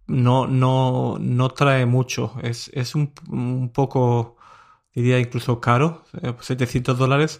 no, 0.08 0.48
no, 0.48 1.18
no 1.18 1.50
trae 1.52 1.86
mucho. 1.86 2.34
Es, 2.44 2.70
es 2.74 2.94
un, 2.94 3.14
un 3.30 3.72
poco 3.72 4.36
diría 4.94 5.18
incluso 5.18 5.62
caro, 5.62 6.04
700 6.42 6.94
eh, 6.94 6.98
dólares, 7.00 7.40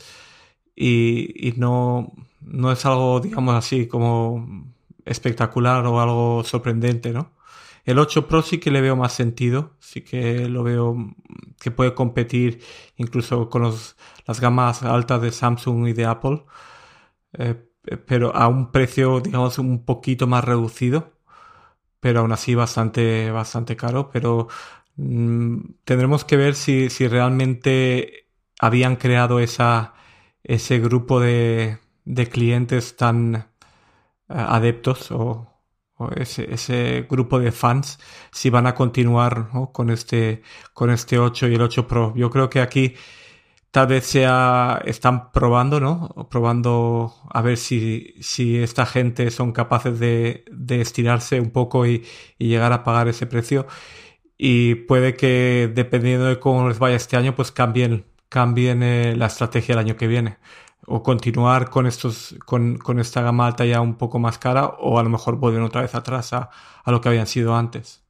y, 0.78 1.54
no, 1.58 2.14
no 2.40 2.72
es 2.72 2.86
algo, 2.86 3.20
digamos 3.20 3.56
así, 3.56 3.86
como 3.86 4.66
espectacular 5.04 5.86
o 5.86 6.00
algo 6.00 6.44
sorprendente, 6.46 7.12
¿no? 7.12 7.34
El 7.86 8.00
8 8.00 8.28
Pro 8.28 8.42
sí 8.42 8.60
que 8.60 8.72
le 8.72 8.82
veo 8.82 8.96
más 8.96 9.14
sentido, 9.14 9.76
sí 9.80 10.02
que 10.02 10.48
lo 10.50 10.64
veo 10.64 10.96
que 11.60 11.72
puede 11.72 11.94
competir 11.96 12.62
incluso 12.98 13.50
con 13.50 13.64
las 13.64 14.40
gamas 14.40 14.84
altas 14.84 15.22
de 15.22 15.32
Samsung 15.32 15.88
y 15.88 15.94
de 15.94 16.06
Apple, 16.06 16.44
eh, 17.34 17.56
pero 18.06 18.36
a 18.36 18.48
un 18.48 18.72
precio, 18.72 19.22
digamos, 19.22 19.58
un 19.60 19.86
poquito 19.86 20.28
más 20.28 20.44
reducido, 20.44 21.14
pero 22.00 22.22
aún 22.22 22.32
así 22.32 22.56
bastante, 22.56 23.32
bastante 23.32 23.76
caro, 23.78 24.10
pero 24.12 24.48
Mm, 24.98 25.74
tendremos 25.84 26.26
que 26.26 26.38
ver 26.38 26.56
si, 26.56 26.88
realmente 27.08 28.28
habían 28.60 28.96
creado 28.98 29.40
ese 29.40 30.80
grupo 30.80 31.20
de, 31.20 31.80
clientes 32.32 32.96
tan 32.98 33.36
eh, 33.36 33.44
adeptos 34.30 35.12
o, 35.12 35.51
ese, 36.16 37.08
grupo 37.10 37.40
de 37.40 37.52
fans 37.52 38.00
si 38.32 38.50
van 38.50 38.68
a 38.68 38.76
continuar 38.76 39.50
con, 39.72 39.90
este, 39.90 40.42
con 40.74 40.90
este 40.90 41.20
8 41.20 41.48
y 41.50 41.56
el 41.56 41.62
8 41.62 41.88
Pro. 41.88 42.14
Yo 42.16 42.30
creo 42.30 42.50
que 42.50 42.62
aquí 42.62 42.96
tal 43.72 43.88
vez 43.88 44.06
sea, 44.06 44.82
están 44.86 45.32
probando, 45.32 45.80
¿no? 45.80 46.10
Probando 46.30 47.14
a 47.30 47.42
ver 47.42 47.58
si, 47.58 48.16
si 48.22 48.58
esta 48.58 48.86
gente 48.86 49.32
son 49.32 49.54
capaces 49.54 50.00
de, 50.00 50.46
estirarse 50.70 51.40
un 51.40 51.52
poco 51.52 51.86
y, 51.86 52.06
y, 52.38 52.48
llegar 52.50 52.74
a 52.74 52.84
pagar 52.84 53.08
ese 53.08 53.28
precio 53.28 53.68
y 54.44 54.74
puede 54.76 55.16
que 55.16 55.72
dependiendo 55.74 56.26
de 56.26 56.40
cómo 56.40 56.68
les 56.68 56.80
vaya 56.80 56.96
este 56.96 57.16
año, 57.16 57.36
pues 57.36 57.52
cambien, 57.52 58.06
cambien 58.28 58.82
eh, 58.82 59.16
la 59.16 59.28
estrategia 59.28 59.74
el 59.74 59.80
año 59.80 59.98
que 59.98 60.08
viene. 60.08 60.40
O 60.88 61.04
continuar 61.04 61.70
con 61.70 61.86
estos, 61.86 62.36
con, 62.46 62.78
con, 62.78 63.00
esta 63.00 63.22
gama 63.22 63.46
alta 63.46 63.66
ya 63.66 63.82
un 63.82 63.96
poco 63.96 64.20
más 64.20 64.38
cara, 64.38 64.66
o 64.66 65.00
a 65.00 65.04
lo 65.04 65.10
mejor 65.10 65.38
vuelven 65.38 65.64
otra 65.64 65.82
vez 65.82 65.94
atrás 65.94 66.34
a, 66.34 66.50
a 66.84 66.92
lo 66.92 67.02
que 67.02 67.10
habían 67.10 67.28
sido 67.28 67.56
antes. 67.56 68.04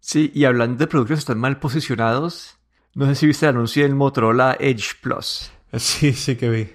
Sí, 0.00 0.30
y 0.34 0.44
hablando 0.44 0.78
de 0.78 0.86
productos 0.86 1.16
que 1.16 1.20
están 1.20 1.38
mal 1.38 1.58
posicionados, 1.58 2.58
no 2.94 3.06
sé 3.06 3.14
si 3.14 3.26
viste 3.26 3.46
el 3.46 3.50
anuncio 3.50 3.82
del 3.82 3.94
Motorola 3.94 4.56
Edge 4.58 4.94
Plus. 5.00 5.52
Sí, 5.78 6.14
sí 6.14 6.36
que 6.36 6.48
vi. 6.48 6.72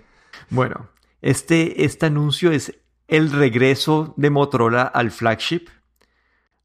Bueno, 0.49 0.89
este, 1.21 1.85
este 1.85 2.05
anuncio 2.05 2.51
es 2.51 2.79
el 3.07 3.31
regreso 3.31 4.13
de 4.17 4.29
Motorola 4.29 4.83
al 4.83 5.09
flagship. 5.09 5.69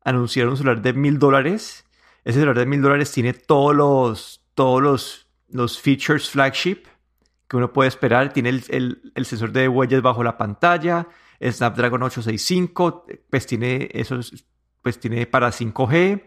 Anunciaron 0.04 0.50
un 0.50 0.56
celular 0.58 0.82
de 0.82 0.92
mil 0.92 1.18
dólares 1.18 1.86
ese 2.26 2.40
celular 2.40 2.58
de 2.58 2.66
mil 2.66 2.82
dólares 2.82 3.12
tiene 3.12 3.34
todos 3.34 3.72
los, 3.72 4.44
todos 4.54 4.82
los, 4.82 5.28
los 5.48 5.80
features 5.80 6.28
flagship 6.28 6.82
que 7.48 7.56
uno 7.56 7.72
puede 7.72 7.88
esperar. 7.88 8.32
Tiene 8.32 8.50
el, 8.50 9.12
el, 9.14 9.26
sensor 9.26 9.52
de 9.52 9.68
huellas 9.68 10.02
bajo 10.02 10.22
la 10.22 10.36
pantalla, 10.36 11.08
Snapdragon 11.42 12.02
865, 12.02 13.06
pues 13.30 13.46
tiene, 13.46 13.88
esos, 13.92 14.46
pues 14.82 14.98
tiene 14.98 15.26
para 15.26 15.48
5G, 15.48 16.24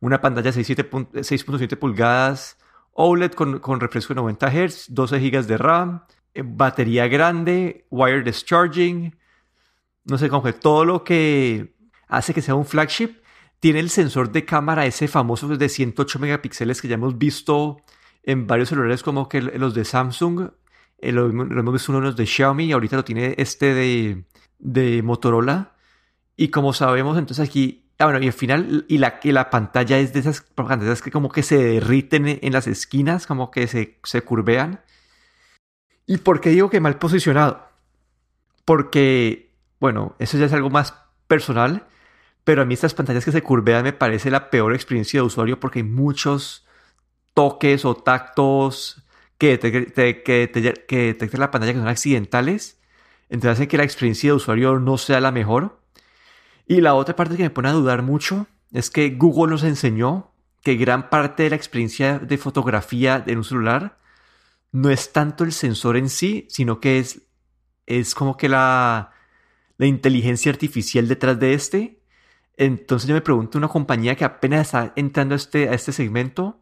una 0.00 0.20
pantalla 0.20 0.50
6.7 0.50 1.78
pulgadas 1.78 2.58
OLED 2.92 3.32
con, 3.32 3.58
con, 3.60 3.80
refresco 3.80 4.14
de 4.14 4.20
90 4.20 4.50
Hz, 4.50 4.86
12 4.94 5.18
GB 5.18 5.46
de 5.46 5.58
RAM, 5.58 6.04
eh, 6.34 6.42
batería 6.44 7.08
grande, 7.08 7.86
wireless 7.90 8.44
charging, 8.44 9.16
no 10.04 10.18
sé, 10.18 10.28
como 10.28 10.42
que 10.42 10.52
todo 10.52 10.84
lo 10.84 11.04
que 11.04 11.74
hace 12.08 12.34
que 12.34 12.42
sea 12.42 12.54
un 12.54 12.66
flagship 12.66 13.22
tiene 13.60 13.80
el 13.80 13.90
sensor 13.90 14.32
de 14.32 14.44
cámara 14.44 14.86
ese 14.86 15.08
famoso 15.08 15.48
de 15.48 15.68
108 15.68 16.18
megapíxeles 16.18 16.82
que 16.82 16.88
ya 16.88 16.94
hemos 16.94 17.16
visto 17.16 17.78
en 18.24 18.46
varios 18.46 18.68
celulares 18.68 19.02
como 19.02 19.28
que 19.28 19.40
los 19.40 19.74
de 19.74 19.84
Samsung, 19.84 20.50
eh, 21.02 21.12
lo, 21.12 21.26
hemos 21.28 21.72
visto 21.72 21.92
uno 21.92 22.12
de 22.12 22.26
Xiaomi 22.26 22.64
y 22.66 22.72
ahorita 22.72 22.96
lo 22.96 23.04
tiene 23.04 23.34
este 23.38 23.74
de, 23.74 24.24
de 24.58 25.02
Motorola. 25.02 25.74
Y 26.36 26.48
como 26.48 26.72
sabemos, 26.72 27.18
entonces 27.18 27.46
aquí, 27.46 27.90
ah, 27.98 28.06
bueno, 28.06 28.20
y 28.20 28.26
al 28.26 28.32
final, 28.32 28.86
y 28.88 28.98
la, 28.98 29.20
la 29.22 29.50
pantalla 29.50 29.98
es 29.98 30.12
de 30.12 30.20
esas 30.20 30.40
pantallas 30.40 31.02
que 31.02 31.10
como 31.10 31.30
que 31.30 31.42
se 31.42 31.58
derriten 31.62 32.38
en 32.42 32.52
las 32.52 32.66
esquinas, 32.66 33.26
como 33.26 33.50
que 33.50 33.66
se, 33.66 33.98
se 34.04 34.22
curvean. 34.22 34.80
¿Y 36.06 36.18
por 36.18 36.40
qué 36.40 36.50
digo 36.50 36.70
que 36.70 36.80
mal 36.80 36.98
posicionado? 36.98 37.68
Porque, 38.64 39.54
bueno, 39.80 40.16
eso 40.18 40.38
ya 40.38 40.46
es 40.46 40.52
algo 40.52 40.70
más 40.70 40.94
personal 41.26 41.86
pero 42.44 42.62
a 42.62 42.64
mí 42.64 42.74
estas 42.74 42.94
pantallas 42.94 43.24
que 43.24 43.32
se 43.32 43.42
curvean 43.42 43.84
me 43.84 43.92
parece 43.92 44.30
la 44.30 44.50
peor 44.50 44.74
experiencia 44.74 45.20
de 45.20 45.26
usuario 45.26 45.60
porque 45.60 45.80
hay 45.80 45.84
muchos 45.84 46.66
toques 47.34 47.84
o 47.84 47.94
tactos 47.94 49.01
que, 49.42 50.86
detectan 50.88 51.40
la 51.40 51.50
pantalla 51.50 51.72
que 51.72 51.78
son 51.78 51.88
accidentales. 51.88 52.80
Entonces 53.28 53.52
hacen 53.52 53.68
que 53.68 53.76
la 53.76 53.84
experiencia 53.84 54.30
de 54.30 54.36
usuario 54.36 54.78
no 54.78 54.98
sea 54.98 55.20
la 55.20 55.32
mejor. 55.32 55.80
Y 56.66 56.80
la 56.80 56.94
otra 56.94 57.16
parte 57.16 57.36
que 57.36 57.42
me 57.42 57.50
pone 57.50 57.68
a 57.68 57.72
dudar 57.72 58.02
mucho 58.02 58.46
es 58.72 58.90
que 58.90 59.10
Google 59.10 59.50
nos 59.50 59.64
enseñó 59.64 60.32
que 60.62 60.76
gran 60.76 61.10
parte 61.10 61.42
de 61.42 61.50
la 61.50 61.56
experiencia 61.56 62.18
de 62.18 62.38
fotografía 62.38 63.22
en 63.26 63.38
un 63.38 63.44
celular 63.44 63.98
no 64.70 64.90
es 64.90 65.12
tanto 65.12 65.44
el 65.44 65.52
sensor 65.52 65.96
en 65.96 66.08
sí, 66.08 66.46
sino 66.48 66.80
que 66.80 66.98
es, 66.98 67.22
es 67.86 68.14
como 68.14 68.36
que 68.36 68.48
la, 68.48 69.12
la 69.76 69.86
inteligencia 69.86 70.52
artificial 70.52 71.08
detrás 71.08 71.38
de 71.40 71.54
este. 71.54 72.02
Entonces 72.56 73.08
yo 73.08 73.14
me 73.14 73.20
pregunto, 73.22 73.58
una 73.58 73.68
compañía 73.68 74.14
que 74.14 74.24
apenas 74.24 74.68
está 74.68 74.92
entrando 74.94 75.34
a 75.34 75.36
este, 75.36 75.68
a 75.68 75.74
este 75.74 75.92
segmento, 75.92 76.60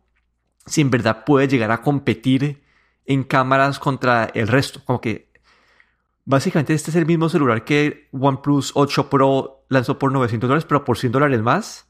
si 0.66 0.80
en 0.80 0.90
verdad 0.90 1.24
puede 1.24 1.46
llegar 1.46 1.70
a 1.72 1.82
competir 1.82 2.62
en 3.06 3.24
cámaras 3.24 3.78
contra 3.78 4.30
el 4.34 4.48
resto. 4.48 4.84
Como 4.84 5.00
que 5.00 5.30
básicamente 6.24 6.74
este 6.74 6.90
es 6.90 6.96
el 6.96 7.06
mismo 7.06 7.28
celular 7.28 7.64
que 7.64 8.08
OnePlus 8.12 8.72
8 8.74 9.10
Pro 9.10 9.64
lanzó 9.68 9.98
por 9.98 10.12
900 10.12 10.48
dólares, 10.48 10.66
pero 10.68 10.84
por 10.84 10.98
100 10.98 11.12
dólares 11.12 11.42
más. 11.42 11.88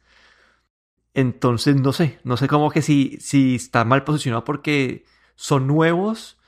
Entonces 1.15 1.77
no 1.77 1.93
sé, 1.93 2.21
no 2.25 2.37
sé 2.37 2.49
cómo 2.49 2.71
que 2.71 2.83
si, 2.83 3.19
si 3.21 3.57
está 3.57 3.85
mal 3.85 4.05
posicionado 4.05 4.45
porque 4.45 5.05
son 5.35 5.67
nuevos. 5.67 6.39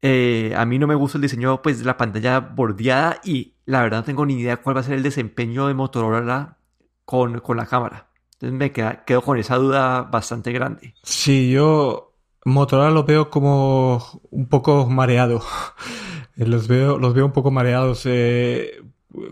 Eh, 0.00 0.54
a 0.56 0.64
mí 0.64 0.78
no 0.78 0.86
me 0.86 0.94
gusta 0.94 1.18
el 1.18 1.22
diseño 1.22 1.60
pues, 1.60 1.80
de 1.80 1.84
la 1.84 1.96
pantalla 1.96 2.38
bordeada 2.38 3.20
y 3.24 3.54
la 3.64 3.82
verdad 3.82 3.98
no 3.98 4.04
tengo 4.04 4.24
ni 4.26 4.34
idea 4.40 4.58
cuál 4.58 4.76
va 4.76 4.80
a 4.80 4.84
ser 4.84 4.94
el 4.94 5.02
desempeño 5.02 5.66
de 5.66 5.74
Motorola 5.74 6.58
con, 7.04 7.40
con 7.40 7.56
la 7.56 7.66
cámara. 7.66 8.08
Entonces 8.34 8.56
me 8.56 8.72
quedo 8.72 9.22
con 9.22 9.38
esa 9.38 9.56
duda 9.56 10.02
bastante 10.02 10.52
grande. 10.52 10.94
Sí, 11.02 11.50
yo 11.50 12.07
Motorola 12.44 12.90
lo 12.90 13.04
veo 13.04 13.30
como 13.30 14.22
un 14.30 14.48
poco 14.48 14.86
mareado. 14.86 15.42
los 16.36 16.68
veo, 16.68 16.98
los 16.98 17.14
veo 17.14 17.26
un 17.26 17.32
poco 17.32 17.50
mareados. 17.50 18.02
Eh, 18.06 18.82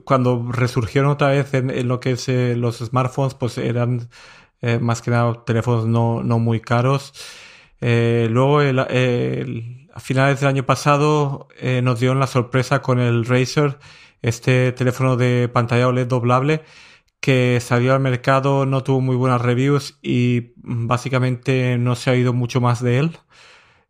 cuando 0.05 0.51
resurgieron 0.51 1.11
otra 1.11 1.29
vez 1.29 1.55
en, 1.55 1.89
lo 1.89 2.01
que 2.01 2.13
es 2.13 2.29
eh, 2.29 2.55
los 2.57 2.79
smartphones, 2.79 3.35
pues 3.35 3.59
eran 3.59 4.09
eh, 4.61 4.79
más 4.79 5.03
que 5.03 5.11
nada 5.11 5.45
teléfonos 5.45 5.87
no, 5.87 6.23
no 6.23 6.39
muy 6.39 6.61
caros. 6.61 7.13
luego, 7.81 8.61
a 8.61 10.01
finales 10.01 10.41
del 10.41 10.49
año 10.49 10.67
pasado, 10.67 11.49
nos 11.83 12.01
dieron 12.01 12.21
la 12.21 12.27
sorpresa 12.27 12.83
con 12.83 12.99
el 12.99 13.25
Razer, 13.25 13.79
este 14.23 14.73
teléfono 14.73 15.17
de 15.17 15.49
pantalla 15.49 15.89
OLED 15.89 16.07
doblable 16.07 16.63
que 17.21 17.59
salió 17.61 17.95
al 17.95 18.01
mercado, 18.01 18.67
no 18.67 18.83
tuvo 18.85 19.01
muy 19.01 19.17
buenas 19.17 19.41
reviews 19.43 19.99
y 20.03 20.53
básicamente 20.57 21.79
no 21.79 21.97
se 21.97 22.11
ha 22.11 22.17
ido 22.17 22.33
mucho 22.33 22.61
más 22.61 22.83
de 22.83 22.99
él 22.99 23.19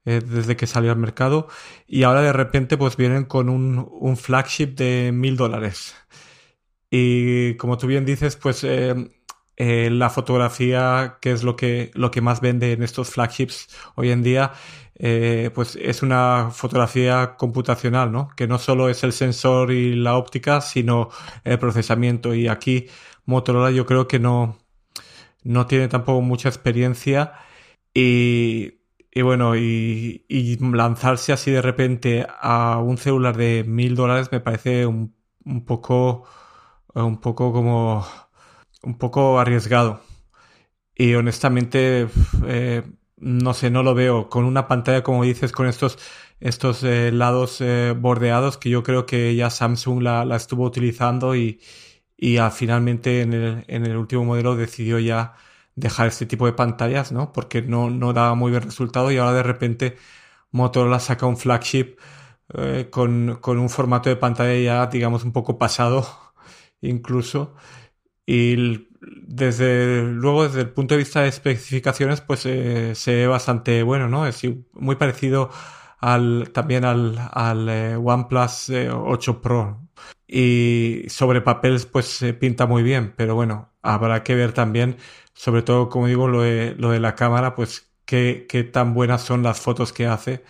eh, 0.07 0.21
desde 0.25 0.57
que 0.57 0.69
salió 0.69 0.93
al 0.93 0.99
mercado. 0.99 1.49
Y 1.87 2.05
ahora 2.05 2.23
de 2.23 2.33
repente 2.33 2.77
pues 2.79 2.97
vienen 2.97 3.25
con 3.25 3.49
un, 3.49 3.89
un 3.91 4.17
flagship 4.17 4.69
de 4.77 5.11
mil 5.13 5.37
dólares. 5.37 5.97
Y 6.91 7.57
como 7.57 7.77
tú 7.77 7.87
bien 7.89 8.05
dices, 8.05 8.37
pues 8.37 8.63
eh, 8.65 8.95
eh, 9.57 9.91
la 9.91 10.09
fotografía, 10.11 11.19
que 11.21 11.33
es 11.33 11.43
lo 11.43 11.57
que, 11.57 11.91
lo 11.95 12.11
que 12.11 12.21
más 12.21 12.41
vende 12.41 12.73
en 12.73 12.83
estos 12.83 13.11
flagships 13.11 13.69
hoy 13.97 14.11
en 14.13 14.23
día, 14.23 14.53
pues 15.55 15.77
es 15.77 16.03
una 16.03 16.51
fotografía 16.53 17.37
computacional, 17.37 18.13
¿no? 18.13 18.29
Que 18.37 18.47
no 18.47 18.59
solo 18.59 18.89
es 18.89 19.05
el 19.05 19.13
sensor 19.13 19.73
y 19.73 19.95
la 19.95 20.17
óptica, 20.17 20.61
sino 20.61 21.11
el 21.45 21.59
procesamiento. 21.59 22.35
Y 22.35 22.49
aquí 22.49 22.89
Motorola 23.27 23.71
yo 23.71 23.87
creo 23.87 24.09
que 24.09 24.19
no, 24.19 24.57
no 25.43 25.67
tiene 25.67 25.89
tampoco 25.89 26.21
mucha 26.23 26.49
experiencia 26.49 27.35
y, 27.95 28.75
bueno, 29.23 29.57
y, 29.57 30.25
y, 30.29 30.57
lanzarse 30.59 31.33
así 31.33 31.51
de 31.51 31.63
repente 31.63 32.27
a 32.41 32.79
un 32.79 32.99
celular 32.99 33.37
de 33.37 33.65
mil 33.67 33.95
dólares 33.97 34.31
me 34.33 34.41
parece 34.41 34.87
un, 34.87 35.15
un, 35.45 35.65
poco, 35.65 36.25
un 36.95 37.19
poco 37.21 37.53
como, 37.53 38.07
un 38.83 38.99
poco 38.99 39.39
arriesgado. 39.41 40.01
Y 40.95 41.15
honestamente, 41.15 42.09
eh, 42.47 42.83
no 43.17 43.55
sé, 43.55 43.71
no 43.71 43.83
lo 43.83 43.95
veo. 43.95 44.29
Con 44.31 44.45
una 44.45 44.67
pantalla, 44.69 45.03
como 45.03 45.25
dices, 45.25 45.53
con 45.53 45.67
estos, 45.67 45.99
estos 46.41 46.83
eh, 46.85 47.13
lados 47.13 47.61
eh, 47.61 47.95
bordeados, 47.99 48.59
que 48.59 48.71
yo 48.71 48.83
creo 48.83 49.07
que 49.07 49.35
ya 49.37 49.51
Samsung 49.51 50.03
la, 50.03 50.25
la 50.25 50.37
estuvo 50.37 50.65
utilizando 50.65 51.37
y, 51.37 51.61
y 52.17 52.39
finalmente 52.53 53.23
en 53.23 53.33
el, 53.33 53.65
en 53.69 53.87
el, 53.87 53.97
último 53.97 54.25
modelo 54.25 54.57
decidió 54.57 54.99
ya 54.99 55.35
dejar 55.75 56.09
este 56.09 56.27
tipo 56.27 56.47
de 56.47 56.53
pantallas, 56.55 57.13
¿no? 57.13 57.33
Porque 57.33 57.63
no, 57.63 57.91
no 57.91 58.13
daba 58.13 58.35
muy 58.35 58.51
buen 58.51 58.63
resultado 58.63 59.11
y 59.13 59.19
ahora 59.19 59.35
de 59.35 59.43
repente 59.43 59.97
Motorola 60.51 61.01
saca 61.01 61.27
un 61.27 61.37
flagship 61.37 61.97
eh, 62.55 62.89
con, 62.91 63.39
con, 63.41 63.59
un 63.59 63.69
formato 63.71 64.09
de 64.09 64.17
pantalla 64.17 64.55
ya, 64.59 64.87
digamos, 64.87 65.25
un 65.25 65.33
poco 65.33 65.59
pasado 65.59 66.07
incluso. 66.81 67.55
Y 68.27 68.89
desde 69.01 70.03
luego, 70.05 70.45
desde 70.45 70.63
el 70.63 70.71
punto 70.71 70.95
de 70.95 70.99
vista 70.99 71.23
de 71.23 71.29
especificaciones, 71.29 72.21
pues 72.21 72.47
eh, 72.47 72.95
se 72.95 73.15
ve 73.15 73.27
bastante 73.27 73.83
bueno, 73.83 74.09
¿no? 74.09 74.27
Es 74.27 74.43
muy 74.73 74.97
parecido 74.97 75.51
al, 76.01 76.51
también 76.53 76.85
al, 76.85 77.19
al 77.33 77.69
eh, 77.69 77.97
OnePlus 77.97 78.71
8 78.71 79.43
Pro, 79.43 79.86
y 80.27 81.05
sobre 81.09 81.41
papel 81.41 81.81
pues 81.93 82.07
se 82.07 82.35
pinta 82.35 82.67
muy 82.67 82.83
bien, 82.83 83.15
pero 83.17 83.35
bueno, 83.35 83.73
habrá 83.83 84.23
que 84.23 84.35
ver 84.35 84.53
también, 84.53 84.97
sobre 85.35 85.63
todo 85.63 85.89
como 85.89 86.07
digo, 86.07 86.29
lo 86.29 86.43
de, 86.43 86.75
lo 86.79 86.91
de 86.91 87.01
la 87.01 87.15
cámara, 87.15 87.55
pues 87.55 87.93
qué, 88.05 88.47
qué 88.49 88.65
tan 88.65 88.95
buenas 88.95 89.23
son 89.23 89.43
las 89.43 89.61
fotos 89.61 89.93
que 89.93 90.07
hace 90.07 90.45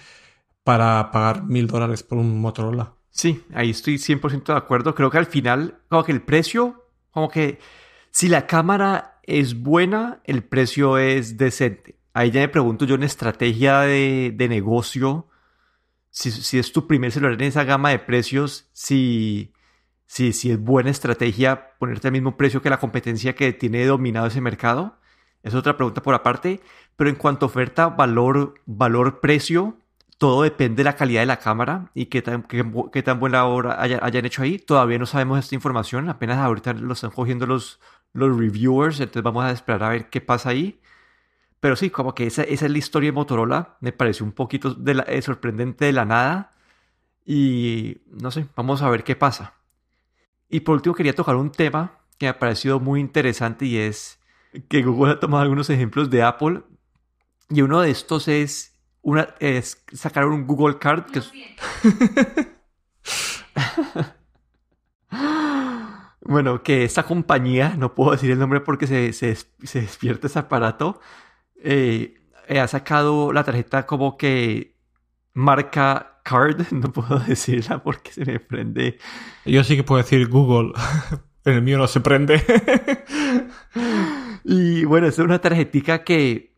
para 0.65 1.11
pagar 1.13 1.45
mil 1.45 1.67
dólares 1.67 2.03
por 2.03 2.19
un 2.19 2.41
Motorola. 2.41 2.95
Sí, 3.11 3.45
ahí 3.55 3.71
estoy 3.71 3.99
100% 3.99 4.53
de 4.53 4.59
acuerdo. 4.59 4.95
Creo 4.95 5.11
que 5.11 5.19
al 5.19 5.27
final, 5.27 5.79
como 5.89 6.05
que 6.05 6.13
el 6.13 6.23
precio, 6.23 6.85
como 7.11 7.29
que 7.31 7.59
si 8.11 8.29
la 8.29 8.47
cámara 8.47 9.21
es 9.23 9.63
buena, 9.63 10.21
el 10.25 10.43
precio 10.43 10.99
es 10.99 11.37
decente. 11.39 11.99
Ahí 12.13 12.31
ya 12.31 12.41
me 12.41 12.49
pregunto 12.49 12.85
yo 12.85 12.95
en 12.97 13.05
estrategia 13.05 13.81
de, 13.81 14.33
de 14.35 14.49
negocio, 14.49 15.29
si, 16.17 16.59
es 16.59 16.73
tu 16.73 16.87
primer 16.87 17.13
celular 17.13 17.35
en 17.35 17.43
esa 17.43 17.65
gama 17.65 17.91
de 17.91 17.99
precios, 17.99 18.71
si, 18.73 19.53
si, 20.07 20.33
si 20.33 20.51
es 20.51 20.59
buena 20.59 20.89
estrategia 20.89 21.77
ponerte 21.79 22.09
al 22.09 22.13
mismo 22.13 22.39
precio 22.39 22.63
que 22.63 22.71
la 22.71 22.81
competencia 22.81 23.35
que 23.35 23.53
tiene 23.53 23.85
dominado 23.85 24.27
ese 24.27 24.41
mercado. 24.41 24.99
Es 25.43 25.55
otra 25.55 25.77
pregunta 25.77 26.03
por 26.03 26.15
aparte. 26.15 26.61
Pero 26.97 27.11
en 27.11 27.17
cuanto 27.17 27.45
a 27.45 27.49
oferta, 27.49 27.89
valor, 27.89 28.55
valor, 28.65 29.21
precio, 29.21 29.77
todo 30.17 30.43
depende 30.43 30.77
de 30.77 30.85
la 30.85 30.97
calidad 30.97 31.21
de 31.21 31.27
la 31.27 31.39
cámara 31.39 31.91
y 31.93 32.07
qué 32.07 32.23
tan, 32.23 32.45
qué, 32.45 33.03
tan 33.03 33.21
buena 33.21 33.45
obra 33.45 33.83
hayan 33.83 34.25
hecho 34.25 34.43
ahí. 34.43 34.59
Todavía 34.59 34.99
no 34.99 35.05
sabemos 35.05 35.39
esta 35.39 35.55
información. 35.55 36.09
Apenas 36.09 36.39
ahorita 36.39 36.73
lo 36.73 36.95
están 36.95 37.11
cogiendo 37.11 37.47
los, 37.47 37.79
los 38.15 38.35
reviewers. 38.35 39.01
Entonces 39.01 39.23
vamos 39.23 39.45
a 39.45 39.51
esperar 39.51 39.83
a 39.83 39.89
ver 39.91 40.09
qué 40.09 40.23
pasa 40.23 40.49
ahí. 40.49 40.81
Pero 41.67 41.75
sí, 41.75 41.91
como 41.91 42.15
que 42.15 42.29
esa, 42.29 42.45
esa 42.45 42.67
es 42.67 42.71
la 42.71 42.79
historia 42.79 43.09
de 43.09 43.15
Motorola. 43.15 43.77
Me 43.81 43.91
pareció 43.91 44.25
un 44.25 44.31
poquito 44.31 44.73
de 44.73 45.03
eh, 45.09 45.21
sorprendente 45.21 45.87
de 45.87 45.93
la 45.93 46.05
nada. 46.05 46.55
Y 47.25 48.03
no 48.07 48.31
sé, 48.31 48.47
vamos 48.55 48.83
a 48.83 48.89
ver 48.89 49.03
qué 49.03 49.17
pasa. 49.17 49.55
Y 50.49 50.61
por 50.61 50.77
último 50.77 50.95
quería 50.95 51.13
tocar 51.13 51.35
un 51.35 51.51
tema 51.51 51.99
que 52.19 52.27
me 52.27 52.31
ha 52.31 52.39
parecido 52.39 52.79
muy 52.79 53.01
interesante 53.01 53.67
y 53.67 53.79
es 53.79 54.21
que 54.69 54.85
Google 54.85 55.15
ha 55.15 55.19
tomado 55.19 55.43
algunos 55.43 55.69
ejemplos 55.69 56.09
de 56.09 56.23
Apple 56.23 56.63
y 57.51 57.63
uno 57.63 57.81
de 57.81 57.91
estos 57.91 58.29
es, 58.29 58.79
una, 59.03 59.35
es 59.41 59.83
sacar 59.93 60.27
un 60.27 60.47
Google 60.47 60.79
Card 60.79 61.07
que 61.07 61.21
bueno, 66.21 66.63
que 66.63 66.85
esta 66.85 67.03
compañía, 67.03 67.75
no 67.77 67.97
puedo 67.97 68.13
decir 68.13 68.31
el 68.31 68.39
nombre 68.39 68.61
porque 68.61 68.87
se, 68.87 69.13
se, 69.13 69.37
despierta 69.81 70.29
ese 70.29 70.39
aparato, 70.39 71.01
eh, 71.63 72.15
ha 72.49 72.69
sacado 72.69 73.33
la 73.33 73.45
tarjeta 73.45 73.87
como 73.87 74.17
que 74.17 74.77
marca 75.35 76.21
Card, 76.23 76.67
no 76.73 76.93
puedo 76.93 77.19
decirla 77.21 77.83
porque 77.83 78.13
se 78.13 78.25
me 78.25 78.41
prende. 78.41 78.99
Yo 79.45 79.63
sí 79.63 79.77
que 79.77 79.85
puedo 79.85 80.03
decir 80.03 80.29
Google, 80.29 80.73
en 81.45 81.55
el 81.55 81.63
mío 81.63 81.79
no 81.79 81.87
se 81.87 82.01
prende. 82.01 82.43
y 84.45 84.85
bueno, 84.85 85.07
es 85.07 85.19
una 85.19 85.41
tarjetita 85.41 86.03
que, 86.03 86.53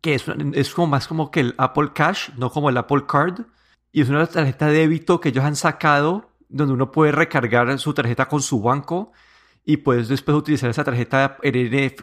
que 0.00 0.14
es, 0.14 0.24
es, 0.54 0.74
como 0.74 0.88
más 0.88 1.06
como 1.06 1.30
que 1.30 1.40
el 1.40 1.54
Apple 1.56 1.90
Cash, 1.94 2.30
no 2.36 2.50
como 2.50 2.68
el 2.68 2.76
Apple 2.76 3.04
Card. 3.06 3.42
Y 3.92 4.00
es 4.00 4.08
una 4.08 4.26
tarjeta 4.26 4.66
de 4.66 4.78
débito 4.78 5.20
que 5.20 5.28
ellos 5.28 5.44
han 5.44 5.54
sacado 5.54 6.32
donde 6.48 6.74
uno 6.74 6.90
puede 6.90 7.12
recargar 7.12 7.78
su 7.78 7.94
tarjeta 7.94 8.26
con 8.26 8.42
su 8.42 8.60
banco 8.60 9.12
y 9.64 9.78
puedes 9.78 10.08
después 10.08 10.36
utilizar 10.36 10.70
esa 10.70 10.84
tarjeta 10.84 11.38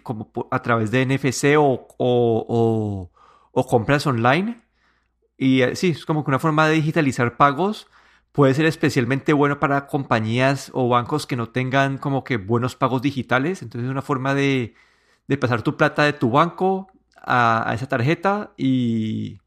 como 0.04 0.32
a 0.50 0.62
través 0.62 0.91
de 0.91 1.06
NFC 1.06 1.56
o, 1.58 1.88
o, 1.97 3.12
o 3.52 3.67
compras 3.67 4.08
online 4.08 4.62
y 5.41 5.63
eh, 5.63 5.76
sí, 5.76 5.89
es 5.89 6.06
como 6.06 6.24
que 6.24 6.30
una 6.30 6.38
forma 6.38 6.67
de 6.67 6.76
digitalizar 6.76 7.36
pagos 7.36 7.88
puede 8.32 8.54
ser 8.54 8.65
especialmente 8.67 9.34
bueno 9.34 9.60
para 9.60 9.88
compañías 9.88 10.69
o 10.76 10.88
bancos 10.88 11.26
que 11.26 11.36
no 11.36 11.50
tengan 11.50 11.97
como 11.97 12.24
que 12.24 12.38
buenos 12.38 12.76
pagos 12.76 13.02
digitales. 13.02 13.63
Entonces 13.63 13.88
es 13.88 13.91
una 13.91 14.04
forma 14.04 14.36
de, 14.36 14.76
pasar 15.39 15.63
tu 15.63 15.78
plata 15.78 16.04
de 16.04 16.13
tu 16.13 16.30
banco 16.30 16.91
a, 17.15 17.71
esa 17.74 17.88
tarjeta 17.88 18.54
y, 18.56 19.39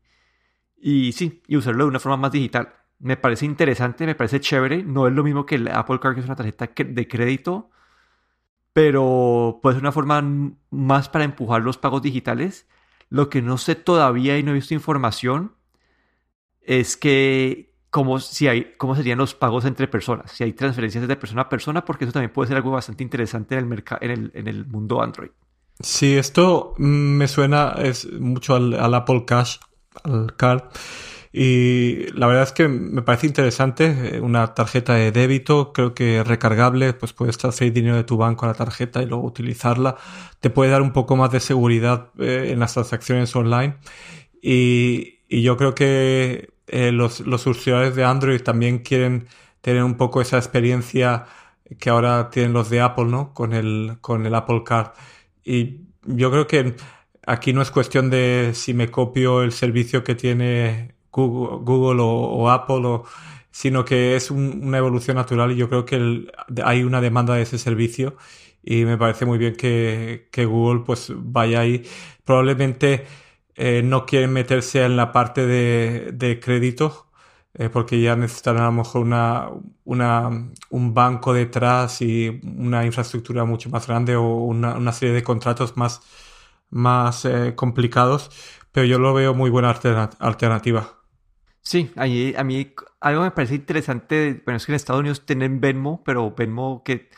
y 0.76 1.12
sí, 1.12 1.42
y 1.46 1.56
usarlo 1.56 1.84
de 1.84 1.90
una 1.90 2.00
forma 2.00 2.16
más 2.16 2.32
digital. 2.32 2.74
Me 2.98 3.16
parece 3.16 3.46
interesante, 3.46 4.04
me 4.04 4.16
parece 4.16 4.40
chévere. 4.40 4.82
No 4.82 5.06
es 5.06 5.14
lo 5.14 5.22
mismo 5.22 5.46
que 5.46 5.54
el 5.56 5.68
Apple 5.68 6.00
Card, 6.00 6.14
que 6.14 6.20
es 6.20 6.26
una 6.26 6.36
tarjeta 6.36 6.68
de 6.74 7.08
crédito. 7.08 7.70
Pero 8.74 9.60
puede 9.62 9.76
ser 9.76 9.82
una 9.82 9.92
forma 9.92 10.22
más 10.70 11.08
para 11.08 11.24
empujar 11.24 11.62
los 11.62 11.78
pagos 11.78 12.02
digitales. 12.02 12.66
Lo 13.08 13.30
que 13.30 13.40
no 13.40 13.56
sé 13.56 13.76
todavía 13.76 14.36
y 14.36 14.42
no 14.42 14.50
he 14.50 14.54
visto 14.54 14.74
información 14.74 15.52
es 16.60 16.96
que 16.96 17.72
cómo, 17.90 18.18
si 18.18 18.48
hay, 18.48 18.74
cómo 18.76 18.96
serían 18.96 19.18
los 19.18 19.34
pagos 19.34 19.64
entre 19.64 19.86
personas, 19.86 20.32
si 20.32 20.42
hay 20.42 20.52
transferencias 20.52 21.06
de 21.06 21.16
persona 21.16 21.42
a 21.42 21.48
persona, 21.48 21.84
porque 21.84 22.04
eso 22.04 22.12
también 22.12 22.32
puede 22.32 22.48
ser 22.48 22.56
algo 22.56 22.72
bastante 22.72 23.04
interesante 23.04 23.56
en 23.56 23.72
el, 23.72 23.84
en 24.00 24.10
el, 24.10 24.32
en 24.34 24.48
el 24.48 24.66
mundo 24.66 25.00
Android. 25.00 25.30
Sí, 25.80 26.16
esto 26.16 26.74
me 26.76 27.28
suena 27.28 27.74
es 27.78 28.10
mucho 28.12 28.56
al, 28.56 28.74
al 28.74 28.94
Apple 28.94 29.24
Cash, 29.24 29.58
al 30.02 30.34
Card. 30.34 30.64
Y 31.36 32.06
la 32.12 32.28
verdad 32.28 32.44
es 32.44 32.52
que 32.52 32.68
me 32.68 33.02
parece 33.02 33.26
interesante 33.26 34.18
eh, 34.18 34.20
una 34.20 34.54
tarjeta 34.54 34.94
de 34.94 35.10
débito, 35.10 35.72
creo 35.72 35.92
que 35.92 36.22
recargable, 36.22 36.92
pues 36.92 37.12
puedes 37.12 37.38
transferir 37.38 37.72
dinero 37.72 37.96
de 37.96 38.04
tu 38.04 38.16
banco 38.16 38.44
a 38.44 38.50
la 38.50 38.54
tarjeta 38.54 39.02
y 39.02 39.06
luego 39.06 39.24
utilizarla. 39.24 39.96
Te 40.38 40.48
puede 40.50 40.70
dar 40.70 40.80
un 40.80 40.92
poco 40.92 41.16
más 41.16 41.32
de 41.32 41.40
seguridad 41.40 42.10
eh, 42.20 42.50
en 42.52 42.60
las 42.60 42.74
transacciones 42.74 43.34
online. 43.34 43.78
Y, 44.40 45.22
y 45.28 45.42
yo 45.42 45.56
creo 45.56 45.74
que 45.74 46.50
eh, 46.68 46.92
los, 46.92 47.18
los 47.18 47.44
usuarios 47.48 47.96
de 47.96 48.04
Android 48.04 48.40
también 48.40 48.78
quieren 48.78 49.26
tener 49.60 49.82
un 49.82 49.96
poco 49.96 50.20
esa 50.20 50.36
experiencia 50.36 51.26
que 51.80 51.90
ahora 51.90 52.30
tienen 52.30 52.52
los 52.52 52.70
de 52.70 52.80
Apple, 52.80 53.06
¿no? 53.06 53.34
Con 53.34 53.54
el, 53.54 53.96
con 54.00 54.24
el 54.24 54.36
Apple 54.36 54.62
Card. 54.64 54.92
Y 55.44 55.80
yo 56.04 56.30
creo 56.30 56.46
que 56.46 56.76
aquí 57.26 57.52
no 57.52 57.60
es 57.60 57.72
cuestión 57.72 58.08
de 58.08 58.52
si 58.54 58.72
me 58.72 58.92
copio 58.92 59.42
el 59.42 59.50
servicio 59.50 60.04
que 60.04 60.14
tiene 60.14 60.93
Google, 61.14 62.00
o, 62.02 62.50
Apple, 62.50 63.00
sino 63.50 63.84
que 63.84 64.16
es 64.16 64.30
una 64.30 64.78
evolución 64.78 65.16
natural 65.16 65.52
y 65.52 65.56
yo 65.56 65.68
creo 65.68 65.84
que 65.84 66.26
hay 66.64 66.82
una 66.84 67.00
demanda 67.00 67.34
de 67.34 67.42
ese 67.42 67.58
servicio 67.58 68.16
y 68.64 68.84
me 68.84 68.98
parece 68.98 69.26
muy 69.26 69.38
bien 69.38 69.56
que, 69.56 70.28
Google 70.46 70.84
pues 70.84 71.12
vaya 71.14 71.60
ahí. 71.60 71.84
Probablemente 72.24 73.06
eh, 73.56 73.82
no 73.84 74.06
quieren 74.06 74.32
meterse 74.32 74.84
en 74.84 74.96
la 74.96 75.12
parte 75.12 75.46
de, 75.46 76.40
crédito 76.42 77.08
eh, 77.54 77.68
porque 77.68 78.00
ya 78.00 78.16
necesitan 78.16 78.58
a 78.58 78.64
lo 78.66 78.72
mejor 78.72 79.02
una, 79.02 79.50
un 80.70 80.94
banco 80.94 81.32
detrás 81.34 82.02
y 82.02 82.40
una 82.44 82.84
infraestructura 82.84 83.44
mucho 83.44 83.70
más 83.70 83.86
grande 83.86 84.16
o 84.16 84.24
una, 84.24 84.92
serie 84.92 85.14
de 85.14 85.22
contratos 85.22 85.76
más, 85.76 86.02
más 86.70 87.24
eh, 87.24 87.54
complicados, 87.54 88.30
pero 88.72 88.86
yo 88.86 88.98
lo 88.98 89.14
veo 89.14 89.34
muy 89.34 89.50
buena 89.50 89.70
alternativa. 89.70 91.03
Sí, 91.64 91.90
a 91.96 92.04
mí, 92.04 92.34
a 92.36 93.08
algo 93.08 93.22
me 93.22 93.30
parece 93.30 93.54
interesante, 93.54 94.42
bueno, 94.44 94.58
es 94.58 94.66
que 94.66 94.72
en 94.72 94.76
Estados 94.76 95.00
Unidos 95.00 95.24
tienen 95.24 95.60
Venmo, 95.60 96.02
pero 96.04 96.34
Venmo 96.34 96.82
que 96.84 97.08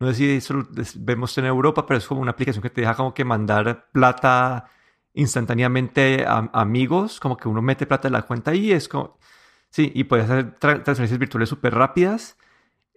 no 0.00 0.08
sé 0.08 0.14
si 0.14 0.30
eso 0.30 0.66
Venmo 0.96 1.26
está 1.26 1.42
en 1.42 1.48
Europa, 1.48 1.86
pero 1.86 1.98
es 1.98 2.06
como 2.06 2.22
una 2.22 2.30
aplicación 2.32 2.62
que 2.62 2.70
te 2.70 2.80
deja 2.80 2.94
como 2.96 3.12
que 3.14 3.24
mandar 3.24 3.90
plata 3.92 4.70
instantáneamente 5.14 6.24
a, 6.26 6.50
amigos, 6.54 7.20
como 7.20 7.36
que 7.36 7.48
uno 7.48 7.62
mete 7.62 7.86
plata 7.86 8.08
en 8.08 8.14
la 8.14 8.22
cuenta 8.22 8.54
y 8.54 8.72
es 8.72 8.88
como, 8.88 9.18
sí, 9.70 9.92
y 9.94 10.04
puedes 10.04 10.30
hacer 10.30 10.54
transferencias 10.58 11.18
virtuales 11.18 11.48
súper 11.50 11.74
rápidas. 11.74 12.38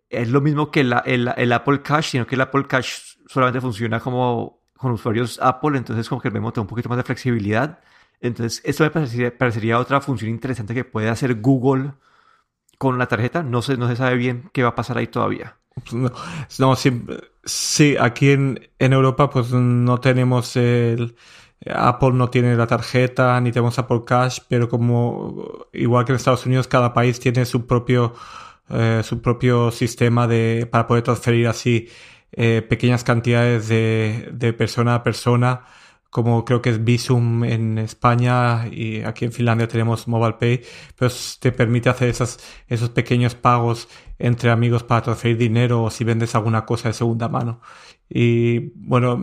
Es 0.10 0.30
lo 0.30 0.42
mismo 0.42 0.72
que 0.72 0.82
el, 0.82 0.94
el, 1.06 1.54
Apple 1.54 1.82
Cash, 1.82 2.12
sino 2.12 2.28
que 2.28 2.36
el 2.36 2.42
Apple 2.42 2.66
Cash 2.68 3.18
solamente 3.28 3.62
funciona 3.62 4.00
como 4.00 4.62
con 4.78 4.92
usuarios 4.94 5.39
Apple, 5.42 5.78
entonces 5.78 6.08
como 6.10 6.22
que 6.22 6.30
el 6.30 6.34
Venmo 6.34 6.54
tiene 6.54 6.63
un 6.63 6.68
poquito 6.70 6.89
más 6.89 6.98
de 6.98 7.04
flexibilidad. 7.04 7.80
Entonces, 8.24 8.62
esto 8.64 8.86
me 8.86 9.32
parecería, 9.32 9.78
otra 9.78 10.00
función 10.00 10.32
interesante 10.32 10.74
que 10.74 10.86
puede 10.86 11.10
hacer 11.10 11.42
Google 11.42 11.92
con 12.78 12.98
la 12.98 13.08
tarjeta. 13.08 13.44
No 13.44 13.62
se, 13.62 13.76
no 13.76 13.90
se 13.90 13.98
sabe 13.98 14.16
bien 14.16 14.50
qué 14.54 14.64
va 14.64 14.70
a 14.70 14.76
pasar 14.76 14.98
ahí 14.98 15.08
todavía. 15.08 15.58
No, 16.60 16.76
sí, 17.44 17.98
aquí 18.00 18.32
en, 18.32 18.70
Europa 18.80 19.30
pues 19.30 19.52
no 19.52 20.00
tenemos 20.00 20.56
el... 20.56 21.16
Apple 21.66 22.12
no 22.14 22.30
tiene 22.30 22.56
la 22.56 22.68
tarjeta, 22.68 23.40
ni 23.42 23.52
tenemos 23.52 23.78
Apple 23.80 24.02
Cash, 24.06 24.40
pero 24.48 24.70
como 24.70 25.66
igual 25.74 26.06
que 26.06 26.12
en 26.12 26.18
Estados 26.18 26.46
Unidos, 26.46 26.68
cada 26.68 26.94
país 26.94 27.20
tiene 27.20 27.46
su 27.46 27.68
propio, 27.68 28.14
eh, 28.70 29.02
su 29.04 29.22
propio 29.22 29.72
sistema 29.72 30.28
de, 30.28 30.68
para 30.70 30.88
poder 30.88 31.04
transferir 31.04 31.48
así 31.48 31.90
eh, 32.32 32.66
pequeñas 32.68 33.04
cantidades 33.04 33.68
de, 33.68 34.30
de 34.32 34.54
persona 34.54 34.96
a 34.96 35.04
persona 35.04 35.66
como 36.13 36.45
creo 36.45 36.62
que 36.62 36.69
es 36.69 36.84
Visum 36.84 37.43
en 37.43 37.80
España 37.80 38.67
y 38.67 39.02
aquí 39.02 39.26
en 39.26 39.32
Finlandia 39.32 39.67
tenemos 39.67 40.08
Mobile 40.08 40.36
Pay, 40.39 40.62
pues 40.95 41.39
te 41.39 41.52
permite 41.52 41.89
hacer 41.89 42.08
esas, 42.08 42.38
esos 42.67 42.89
pequeños 42.89 43.34
pagos 43.34 43.89
entre 44.19 44.52
amigos 44.52 44.84
para 44.84 45.02
transferir 45.02 45.38
dinero 45.38 45.82
o 45.84 45.89
si 45.89 46.04
vendes 46.04 46.36
alguna 46.36 46.65
cosa 46.65 46.89
de 46.89 46.93
segunda 46.93 47.30
mano. 47.30 47.62
Y 48.08 48.60
bueno, 48.76 49.19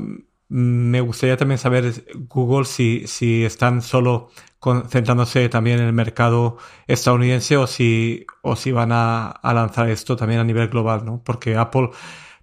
me 0.48 1.00
gustaría 1.00 1.36
también 1.36 1.58
saber 1.58 2.04
Google 2.28 2.64
si, 2.64 3.06
si 3.06 3.44
están 3.44 3.82
solo 3.82 4.30
concentrándose 4.58 5.48
también 5.48 5.78
en 5.78 5.86
el 5.86 5.92
mercado 5.92 6.56
estadounidense 6.88 7.56
o 7.56 7.68
si, 7.68 8.26
o 8.42 8.56
si 8.56 8.72
van 8.72 8.90
a, 8.90 9.28
a 9.28 9.54
lanzar 9.54 9.88
esto 9.90 10.16
también 10.16 10.40
a 10.40 10.44
nivel 10.44 10.68
global, 10.68 11.04
¿no? 11.04 11.22
Porque 11.24 11.56
Apple 11.56 11.90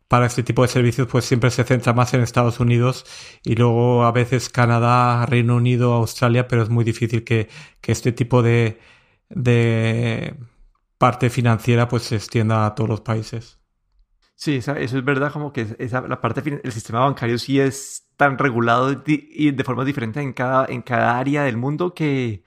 para 0.08 0.26
este 0.26 0.44
tipo 0.44 0.62
de 0.62 0.70
servicios 0.70 1.08
pues 1.08 1.26
siempre 1.26 1.52
se 1.52 1.64
centra 1.64 1.94
más 1.94 2.14
en 2.14 2.22
Estados 2.22 2.60
Unidos 2.60 3.06
y 3.44 3.56
luego 3.56 4.06
a 4.06 4.12
veces 4.12 4.50
Canadá, 4.50 5.26
Reino 5.26 5.56
Unido, 5.56 5.94
Australia, 5.94 6.48
pero 6.48 6.64
es 6.64 6.70
muy 6.70 6.86
difícil 6.86 7.24
que, 7.24 7.50
este 7.84 8.12
tipo 8.12 8.44
de, 8.44 8.80
de 9.30 10.36
parte 10.98 11.30
financiera 11.30 11.88
pues 11.88 12.04
se 12.04 12.16
extienda 12.16 12.66
a 12.66 12.76
todos 12.76 12.90
los 12.90 13.02
países. 13.02 13.60
Sí, 14.36 14.58
eso 14.58 14.74
es 14.76 15.04
verdad, 15.04 15.32
como 15.32 15.52
que 15.52 15.76
esa, 15.80 16.02
la 16.02 16.22
parte 16.22 16.42
del 16.42 16.72
sistema 16.72 17.00
bancario 17.00 17.40
sí 17.40 17.60
es 17.60 18.08
tan 18.18 18.38
regulado 18.38 19.04
y 19.06 19.52
de 19.52 19.64
forma 19.64 19.84
diferente 19.84 20.22
en 20.22 20.34
cada, 20.34 20.66
en 20.68 20.82
cada 20.82 21.18
área 21.18 21.44
del 21.44 21.58
mundo 21.58 21.94
que, 21.94 22.44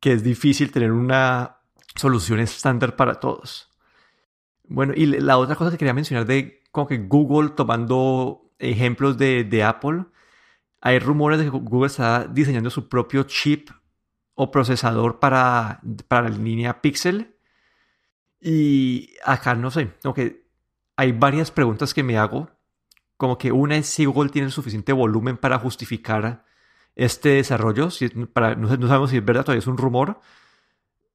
que 0.00 0.12
es 0.12 0.22
difícil 0.22 0.70
tener 0.72 0.92
una 0.92 1.58
solución 1.94 2.40
estándar 2.40 2.96
para 2.96 3.14
todos. 3.14 3.70
Bueno, 4.68 4.92
y 4.96 5.06
la 5.06 5.38
otra 5.38 5.54
cosa 5.54 5.70
que 5.70 5.78
quería 5.78 5.94
mencionar 5.94 6.26
de 6.26 6.62
como 6.76 6.88
que 6.88 6.98
Google 6.98 7.52
tomando 7.56 8.52
ejemplos 8.58 9.16
de, 9.16 9.64
Apple, 9.64 10.04
hay 10.82 10.98
rumores 10.98 11.38
de 11.38 11.46
que 11.46 11.50
Google 11.50 11.86
está 11.86 12.26
diseñando 12.26 12.68
su 12.68 12.90
propio 12.90 13.22
chip 13.22 13.70
o 14.34 14.50
procesador 14.50 15.18
para, 15.18 15.80
para 16.06 16.28
la 16.28 16.36
línea 16.36 16.82
Pixel. 16.82 17.34
Y 18.42 19.14
acá 19.24 19.54
no 19.54 19.70
sé, 19.70 19.94
como 20.02 20.12
que 20.12 20.50
hay 20.96 21.12
varias 21.12 21.50
preguntas 21.50 21.94
que 21.94 22.02
me 22.02 22.18
hago. 22.18 22.50
Como 23.16 23.38
que 23.38 23.52
una 23.52 23.78
es 23.78 23.86
si 23.86 24.04
Google 24.04 24.28
tiene 24.28 24.50
suficiente 24.50 24.92
volumen 24.92 25.38
para 25.38 25.58
justificar 25.58 26.44
este 26.94 27.30
desarrollo. 27.30 27.88
Si, 27.88 28.10
para, 28.10 28.54
no, 28.54 28.68
sabemos 28.68 29.08
si 29.08 29.16
es 29.16 29.24
verdad, 29.24 29.44
todavía 29.44 29.60
es 29.60 29.66
un 29.66 29.78
rumor. 29.78 30.20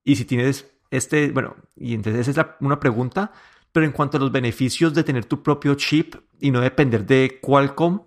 Y 0.03 0.15
si 0.15 0.25
tienes 0.25 0.73
este, 0.89 1.31
bueno, 1.31 1.55
y 1.75 1.93
entonces 1.93 2.27
esa 2.27 2.41
es 2.41 2.47
una 2.61 2.79
pregunta. 2.79 3.31
Pero 3.71 3.85
en 3.85 3.91
cuanto 3.91 4.17
a 4.17 4.19
los 4.19 4.31
beneficios 4.31 4.93
de 4.93 5.03
tener 5.03 5.25
tu 5.25 5.41
propio 5.41 5.75
chip 5.75 6.15
y 6.39 6.51
no 6.51 6.59
depender 6.59 7.05
de 7.05 7.39
Qualcomm, 7.41 8.01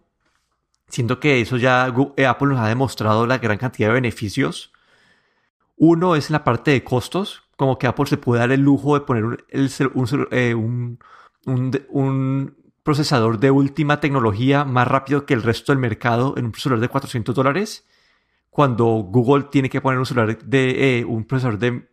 siento 0.88 1.20
que 1.20 1.40
eso 1.40 1.56
ya 1.56 1.92
eh, 2.16 2.26
Apple 2.26 2.48
nos 2.48 2.60
ha 2.60 2.68
demostrado 2.68 3.26
la 3.26 3.38
gran 3.38 3.58
cantidad 3.58 3.88
de 3.88 3.94
beneficios. 3.94 4.72
Uno 5.76 6.16
es 6.16 6.30
en 6.30 6.34
la 6.34 6.44
parte 6.44 6.70
de 6.70 6.84
costos, 6.84 7.42
como 7.56 7.78
que 7.78 7.86
Apple 7.86 8.06
se 8.06 8.16
puede 8.16 8.40
dar 8.40 8.52
el 8.52 8.60
lujo 8.60 8.94
de 8.94 9.00
poner 9.00 9.24
un, 9.24 9.38
eh, 10.30 10.54
un, 10.54 12.56
procesador 12.82 13.38
de 13.38 13.50
última 13.50 13.98
tecnología 13.98 14.64
más 14.64 14.86
rápido 14.86 15.24
que 15.24 15.34
el 15.34 15.42
resto 15.42 15.72
del 15.72 15.78
mercado 15.78 16.34
en 16.36 16.46
un 16.46 16.54
celular 16.54 16.80
de 16.80 16.88
400 16.88 17.34
dólares, 17.34 17.86
cuando 18.50 18.84
Google 18.84 19.44
tiene 19.44 19.70
que 19.70 19.80
poner 19.80 19.98
un 19.98 20.06
celular 20.06 20.38
de 20.38 21.00
eh, 21.00 21.04
un 21.04 21.24
procesador 21.24 21.58
de 21.58 21.88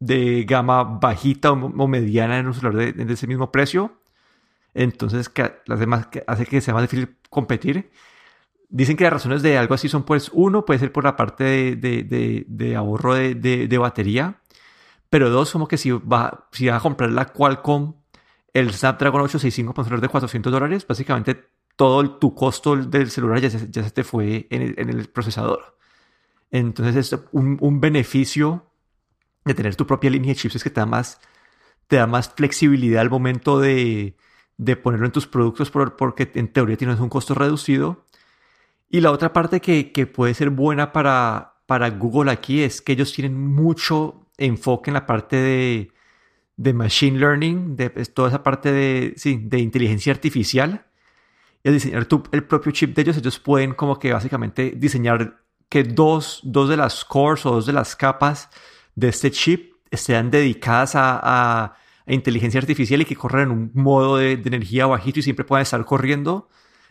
de 0.00 0.44
gama 0.44 0.82
bajita 0.82 1.52
o, 1.52 1.88
mediana 1.88 2.38
en 2.38 2.46
un 2.46 2.54
celular 2.54 2.94
de, 2.94 3.12
ese 3.12 3.26
mismo 3.26 3.52
precio. 3.52 3.92
Entonces, 4.74 5.28
que, 5.28 5.52
las 5.66 5.78
demás, 5.78 6.06
que 6.06 6.24
hace 6.26 6.46
que 6.46 6.60
sea 6.60 6.74
más 6.74 6.82
difícil 6.82 7.16
competir. 7.28 7.90
Dicen 8.68 8.96
que 8.96 9.04
las 9.04 9.12
razones 9.12 9.42
de 9.42 9.58
algo 9.58 9.74
así 9.74 9.88
son, 9.88 10.04
pues, 10.04 10.30
uno, 10.32 10.64
puede 10.64 10.80
ser 10.80 10.92
por 10.92 11.04
la 11.04 11.16
parte 11.16 11.76
de, 11.76 12.76
ahorro 12.76 13.14
de, 13.14 13.78
batería. 13.78 14.40
Pero 15.10 15.28
dos, 15.28 15.52
como 15.52 15.68
que 15.68 15.76
si 15.76 15.90
va, 15.90 16.48
si 16.52 16.68
vas 16.68 16.78
a 16.78 16.80
comprar 16.80 17.10
la 17.10 17.26
Qualcomm, 17.26 17.94
el 18.54 18.72
Snapdragon 18.72 19.22
865 19.22 19.74
con 19.74 19.84
celular 19.84 20.00
de 20.00 20.08
400 20.08 20.52
dólares, 20.52 20.86
básicamente 20.86 21.50
todo 21.76 22.18
tu 22.18 22.34
costo 22.34 22.76
del 22.76 23.10
celular 23.10 23.40
ya 23.40 23.50
se, 23.50 23.70
ya 23.70 23.82
se 23.82 23.90
te 23.90 24.04
fue 24.04 24.46
en 24.50 24.62
el, 24.90 25.08
procesador. 25.08 25.76
Entonces, 26.50 26.96
es 27.12 27.20
un, 27.32 27.58
un 27.60 27.80
beneficio 27.80 28.69
de 29.44 29.54
tener 29.54 29.76
tu 29.76 29.86
propia 29.86 30.10
línea 30.10 30.30
de 30.30 30.36
chips 30.36 30.56
es 30.56 30.64
que 30.64 30.70
te 30.70 30.80
da 30.80 30.86
más, 30.86 31.20
te 31.86 31.96
da 31.96 32.06
más 32.06 32.28
flexibilidad 32.28 33.00
al 33.00 33.10
momento 33.10 33.58
de, 33.58 34.16
de 34.56 34.76
ponerlo 34.76 35.06
en 35.06 35.12
tus 35.12 35.26
productos 35.26 35.70
porque 35.70 36.30
en 36.34 36.52
teoría 36.52 36.76
tienes 36.76 37.00
un 37.00 37.08
costo 37.08 37.34
reducido. 37.34 38.04
Y 38.88 39.00
la 39.00 39.12
otra 39.12 39.32
parte 39.32 39.60
que, 39.60 39.92
que, 39.92 40.06
puede 40.06 40.34
ser 40.34 40.50
buena 40.50 40.92
para, 40.92 41.54
para 41.66 41.90
Google 41.90 42.30
aquí 42.30 42.62
es 42.62 42.82
que 42.82 42.92
ellos 42.92 43.12
tienen 43.12 43.38
mucho 43.38 44.26
enfoque 44.36 44.90
en 44.90 44.94
la 44.94 45.06
parte 45.06 45.36
de, 45.36 45.92
de 46.56 46.74
machine 46.74 47.18
learning, 47.18 47.76
de 47.76 47.88
pues, 47.90 48.12
toda 48.12 48.28
esa 48.28 48.42
parte 48.42 48.72
de, 48.72 49.14
sí, 49.16 49.40
de 49.42 49.60
inteligencia 49.60 50.12
artificial. 50.12 50.86
al 51.64 51.72
diseñar 51.72 52.06
el 52.32 52.44
propio 52.44 52.72
chip 52.72 52.94
de 52.94 53.02
ellos, 53.02 53.16
ellos 53.16 53.38
pueden 53.38 53.74
como 53.74 53.98
que 53.98 54.12
básicamente 54.12 54.74
diseñar 54.76 55.40
que 55.70 55.84
dos, 55.84 56.40
dos 56.42 56.68
de 56.68 56.76
las 56.76 57.04
cores 57.04 57.46
o 57.46 57.52
dos 57.52 57.66
de 57.66 57.72
las 57.72 57.96
capas 57.96 58.50
de 59.00 59.08
este 59.08 59.30
chip 59.30 59.74
estén 59.90 60.30
dedicadas 60.30 60.94
a, 60.94 61.20
a, 61.22 61.76
inteligencia 62.06 62.60
artificial 62.60 63.00
y 63.00 63.04
que 63.04 63.16
corran 63.16 63.44
en 63.44 63.50
un 63.50 63.70
modo 63.74 64.16
de, 64.16 64.36
de, 64.36 64.48
energía 64.48 64.86
bajito 64.86 65.20
y 65.20 65.22
siempre 65.22 65.44
puedan 65.44 65.62
estar 65.62 65.84
corriendo. 65.84 66.48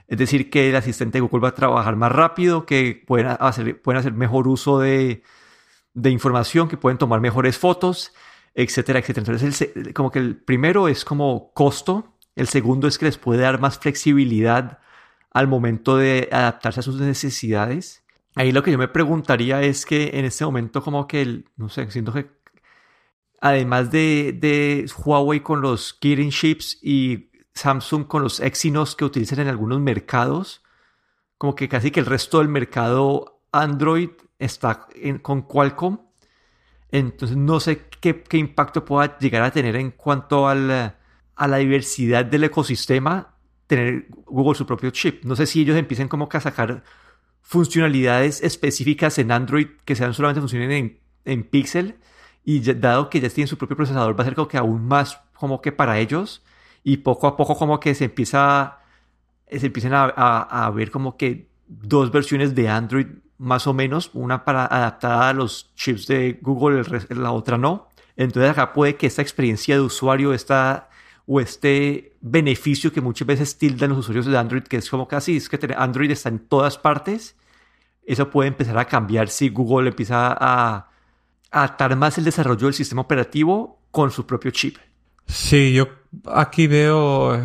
Es 0.07 0.17
decir, 0.17 0.49
que 0.49 0.69
el 0.69 0.75
asistente 0.75 1.17
de 1.17 1.21
Google 1.21 1.41
va 1.41 1.49
a 1.49 1.55
trabajar 1.55 1.95
más 1.95 2.11
rápido, 2.11 2.65
que 2.65 3.03
pueden 3.05 3.27
hacer, 3.39 3.81
pueden 3.81 3.99
hacer 3.99 4.13
mejor 4.13 4.47
uso 4.47 4.79
de, 4.79 5.23
de 5.93 6.09
información, 6.09 6.67
que 6.67 6.77
pueden 6.77 6.97
tomar 6.97 7.19
mejores 7.21 7.57
fotos, 7.57 8.13
etcétera, 8.55 8.99
etcétera. 8.99 9.25
Entonces, 9.27 9.69
el, 9.75 9.93
como 9.93 10.09
que 10.09 10.19
el 10.19 10.37
primero 10.37 10.87
es 10.87 11.05
como 11.05 11.51
costo, 11.53 12.15
el 12.35 12.47
segundo 12.47 12.87
es 12.87 12.97
que 12.97 13.05
les 13.05 13.17
puede 13.17 13.41
dar 13.41 13.59
más 13.59 13.77
flexibilidad 13.77 14.79
al 15.31 15.47
momento 15.47 15.97
de 15.97 16.29
adaptarse 16.31 16.79
a 16.79 16.83
sus 16.83 16.99
necesidades. 16.99 18.03
Ahí 18.39 18.53
lo 18.53 18.63
que 18.63 18.71
yo 18.71 18.77
me 18.77 18.87
preguntaría 18.87 19.61
es 19.63 19.85
que 19.85 20.11
en 20.13 20.23
este 20.23 20.45
momento 20.45 20.81
como 20.81 21.07
que, 21.07 21.21
el, 21.21 21.49
no 21.57 21.67
sé, 21.67 21.91
siento 21.91 22.13
que 22.13 22.31
además 23.41 23.91
de, 23.91 24.89
Huawei 24.97 25.41
con 25.41 25.59
los 25.59 25.93
Kirin 25.93 26.31
chips 26.31 26.79
y 26.81 27.31
Samsung 27.53 28.07
con 28.07 28.23
los 28.23 28.39
Exynos 28.39 28.95
que 28.95 29.03
utilizan 29.03 29.41
en 29.41 29.49
algunos 29.49 29.81
mercados, 29.81 30.63
como 31.37 31.53
que 31.53 31.67
casi 31.67 31.91
que 31.91 31.99
el 31.99 32.05
resto 32.05 32.37
del 32.37 32.47
mercado 32.47 33.41
Android 33.51 34.11
está 34.37 34.87
con 35.21 35.41
Qualcomm. 35.41 35.99
Entonces 36.91 37.35
no 37.35 37.59
sé 37.59 37.89
qué, 37.99 38.23
qué, 38.23 38.37
impacto 38.37 38.85
pueda 38.85 39.17
llegar 39.17 39.43
a 39.43 39.51
tener 39.51 39.75
en 39.75 39.91
cuanto 39.91 40.47
al, 40.47 40.71
a 41.35 41.47
la 41.49 41.57
diversidad 41.57 42.23
del 42.23 42.45
ecosistema 42.45 43.35
tener 43.67 44.07
Google 44.27 44.55
su 44.55 44.65
propio 44.65 44.91
chip. 44.91 45.25
No 45.25 45.35
sé 45.35 45.45
si 45.45 45.63
ellos 45.63 45.75
empiecen 45.75 46.07
como 46.07 46.29
que 46.29 46.37
a 46.37 46.41
sacar 46.41 46.83
funcionalidades 47.49 48.43
específicas 48.43 49.17
en 49.17 49.31
Android 49.31 49.69
que 49.83 49.95
sean 49.95 50.13
solamente 50.13 50.39
funcionen 50.39 50.71
en, 50.71 50.99
en 51.25 51.43
Pixel 51.43 51.95
y 52.45 52.59
dado 52.59 53.09
que 53.09 53.19
ya 53.19 53.29
tienen 53.29 53.47
su 53.47 53.57
propio 53.57 53.75
procesador 53.75 54.17
va 54.17 54.21
a 54.21 54.25
ser 54.25 54.35
como 54.35 54.47
que 54.47 54.57
aún 54.57 54.87
más 54.87 55.19
como 55.33 55.59
que 55.59 55.71
para 55.71 55.97
ellos 55.97 56.43
y 56.83 56.97
poco 56.97 57.25
a 57.25 57.35
poco 57.35 57.57
como 57.57 57.79
que 57.79 57.95
se 57.95 58.05
empieza 58.05 58.77
se 59.49 59.65
empiezan 59.65 59.95
a, 59.95 60.13
a, 60.15 60.65
a 60.67 60.69
ver 60.69 60.91
como 60.91 61.17
que 61.17 61.47
dos 61.67 62.11
versiones 62.11 62.53
de 62.53 62.69
Android 62.69 63.07
más 63.39 63.65
o 63.65 63.73
menos, 63.73 64.11
una 64.13 64.45
para 64.45 64.65
adaptada 64.65 65.29
a 65.29 65.33
los 65.33 65.73
chips 65.73 66.05
de 66.05 66.37
Google, 66.41 66.83
la 67.09 67.31
otra 67.31 67.57
no. 67.57 67.87
Entonces 68.15 68.51
acá 68.51 68.73
puede 68.73 68.95
que 68.95 69.07
esta 69.07 69.23
experiencia 69.23 69.75
de 69.75 69.81
usuario, 69.81 70.33
esta, 70.33 70.89
o 71.25 71.39
este 71.39 72.13
beneficio 72.21 72.91
que 72.91 73.01
muchas 73.01 73.25
veces 73.25 73.57
tildan 73.57 73.91
los 73.91 73.99
usuarios 73.99 74.25
de 74.25 74.37
Android, 74.37 74.63
que 74.63 74.77
es 74.77 74.89
como 74.89 75.07
casi 75.07 75.37
es 75.37 75.47
que 75.47 75.57
Android 75.77 76.11
está 76.11 76.29
en 76.29 76.39
todas 76.39 76.77
partes, 76.77 77.35
eso 78.13 78.29
puede 78.29 78.49
empezar 78.49 78.77
a 78.77 78.85
cambiar 78.85 79.29
si 79.29 79.49
Google 79.49 79.89
empieza 79.89 80.35
a, 80.39 80.89
a 81.51 81.63
atar 81.63 81.95
más 81.95 82.17
el 82.17 82.23
desarrollo 82.23 82.65
del 82.65 82.73
sistema 82.73 83.01
operativo 83.01 83.79
con 83.91 84.11
su 84.11 84.25
propio 84.25 84.51
chip. 84.51 84.77
Sí, 85.27 85.73
yo 85.73 85.87
aquí 86.25 86.65
veo, 86.65 87.39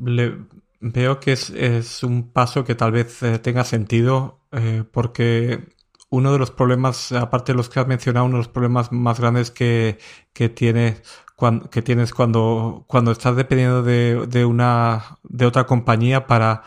le, 0.00 0.38
veo 0.80 1.18
que 1.18 1.32
es, 1.32 1.50
es, 1.50 2.04
un 2.04 2.30
paso 2.30 2.64
que 2.64 2.76
tal 2.76 2.92
vez 2.92 3.20
eh, 3.22 3.40
tenga 3.40 3.64
sentido 3.64 4.40
eh, 4.52 4.84
porque 4.92 5.68
uno 6.08 6.32
de 6.32 6.38
los 6.38 6.52
problemas, 6.52 7.10
aparte 7.10 7.52
de 7.52 7.56
los 7.56 7.68
que 7.68 7.80
has 7.80 7.88
mencionado, 7.88 8.26
uno 8.26 8.36
de 8.36 8.44
los 8.44 8.48
problemas 8.48 8.92
más 8.92 9.18
grandes 9.18 9.50
que, 9.50 9.98
que, 10.32 10.48
tiene, 10.48 10.98
cuando, 11.34 11.68
que 11.68 11.82
tienes 11.82 12.14
cuando, 12.14 12.84
cuando 12.86 13.10
estás 13.10 13.34
dependiendo 13.34 13.82
de, 13.82 14.26
de, 14.28 14.44
una, 14.44 15.18
de 15.24 15.46
otra 15.46 15.66
compañía 15.66 16.28
para, 16.28 16.62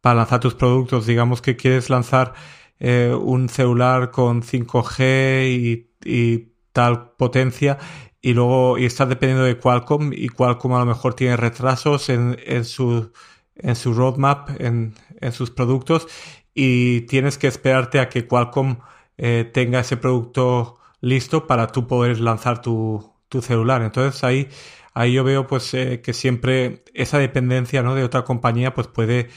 para 0.00 0.14
lanzar 0.16 0.38
tus 0.38 0.54
productos. 0.54 1.06
Digamos 1.06 1.42
que 1.42 1.56
quieres 1.56 1.90
lanzar 1.90 2.34
eh, 2.80 3.14
un 3.18 3.48
celular 3.48 4.10
con 4.10 4.42
5G 4.42 5.88
y, 6.06 6.50
tal 6.72 7.12
potencia 7.12 7.78
y 8.20 8.34
luego 8.34 8.78
y 8.78 8.84
estás 8.84 9.08
dependiendo 9.08 9.44
de 9.44 9.58
Qualcomm 9.58 10.12
y 10.12 10.28
Qualcomm 10.28 10.72
a 10.74 10.80
lo 10.80 10.86
mejor 10.86 11.14
tiene 11.14 11.36
retrasos 11.36 12.08
en, 12.08 12.36
en 12.44 12.64
su 12.64 13.12
en 13.54 13.76
su 13.76 13.94
roadmap, 13.94 14.60
en, 14.60 14.94
en, 15.20 15.32
sus 15.32 15.52
productos 15.52 16.08
y 16.52 17.02
tienes 17.02 17.38
que 17.38 17.46
esperarte 17.46 18.00
a 18.00 18.08
que 18.08 18.26
Qualcomm 18.26 18.78
eh, 19.18 19.48
tenga 19.52 19.80
ese 19.80 19.96
producto 19.96 20.78
listo 21.00 21.46
para 21.46 21.68
tú 21.68 21.86
poder 21.86 22.20
lanzar 22.20 22.60
tu, 22.62 23.12
tu 23.28 23.42
celular. 23.42 23.82
Entonces 23.82 24.24
ahí, 24.24 24.48
ahí 24.92 25.12
yo 25.12 25.24
veo 25.24 25.46
pues 25.46 25.72
eh, 25.74 26.00
que 26.02 26.12
siempre 26.12 26.84
esa 26.94 27.18
dependencia 27.18 27.82
¿no? 27.82 27.94
de 27.94 28.04
otra 28.04 28.24
compañía 28.24 28.74
pues 28.74 28.88
puede, 28.88 29.28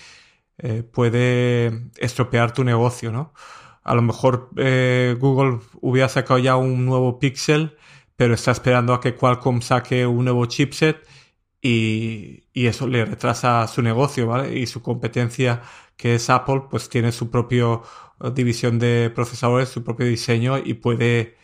eh, 0.60 0.84
puede 0.84 1.90
estropear 1.98 2.54
tu 2.54 2.64
negocio, 2.64 3.12
¿no? 3.12 3.34
A 3.84 3.96
lo 3.96 4.02
mejor 4.02 4.50
eh, 4.58 5.16
Google 5.20 5.60
hubiera 5.82 6.10
sacado 6.10 6.40
ya 6.40 6.56
un 6.58 6.86
nuevo 6.86 7.20
Pixel, 7.20 7.78
pero 8.16 8.34
está 8.34 8.52
esperando 8.52 8.94
a 8.94 9.02
que 9.02 9.16
Qualcomm 9.16 9.62
saque 9.62 10.06
un 10.08 10.26
nuevo 10.26 10.46
chipset 10.48 11.08
y, 11.62 12.46
y, 12.54 12.68
eso 12.68 12.88
le 12.88 13.06
retrasa 13.06 13.68
su 13.68 13.82
negocio, 13.82 14.28
¿vale? 14.28 14.58
Y 14.60 14.68
su 14.68 14.82
competencia, 14.82 15.62
que 15.96 16.16
es 16.16 16.30
Apple, 16.30 16.64
pues 16.70 16.90
tiene 16.90 17.12
su 17.12 17.30
propia 17.32 17.82
eh, 18.24 18.32
división 18.34 18.80
de 18.80 19.12
procesadores, 19.14 19.70
su 19.70 19.84
propio 19.84 20.08
diseño 20.08 20.58
y 20.58 20.76
puede, 20.76 21.38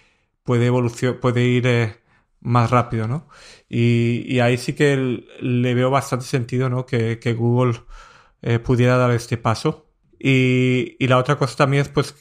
puede, 0.44 0.72
puede 1.14 1.44
ir 1.46 2.02
más 2.42 2.72
rápido, 2.72 3.08
¿no? 3.08 3.28
Y, 3.70 4.40
ahí 4.40 4.58
sí 4.58 4.74
que 4.74 5.24
le 5.42 5.74
veo 5.76 5.90
bastante 5.90 6.26
sentido, 6.26 6.70
¿no? 6.70 6.86
Que 6.86 7.36
Google 7.38 7.80
eh, 8.44 8.60
pudiera 8.60 8.98
dar 8.98 9.12
este 9.12 9.38
paso. 9.38 9.88
Y, 10.20 10.96
y, 11.00 11.08
la 11.08 11.18
otra 11.18 11.38
cosa 11.38 11.56
también 11.58 11.82
es, 11.82 11.90
pues, 11.90 12.16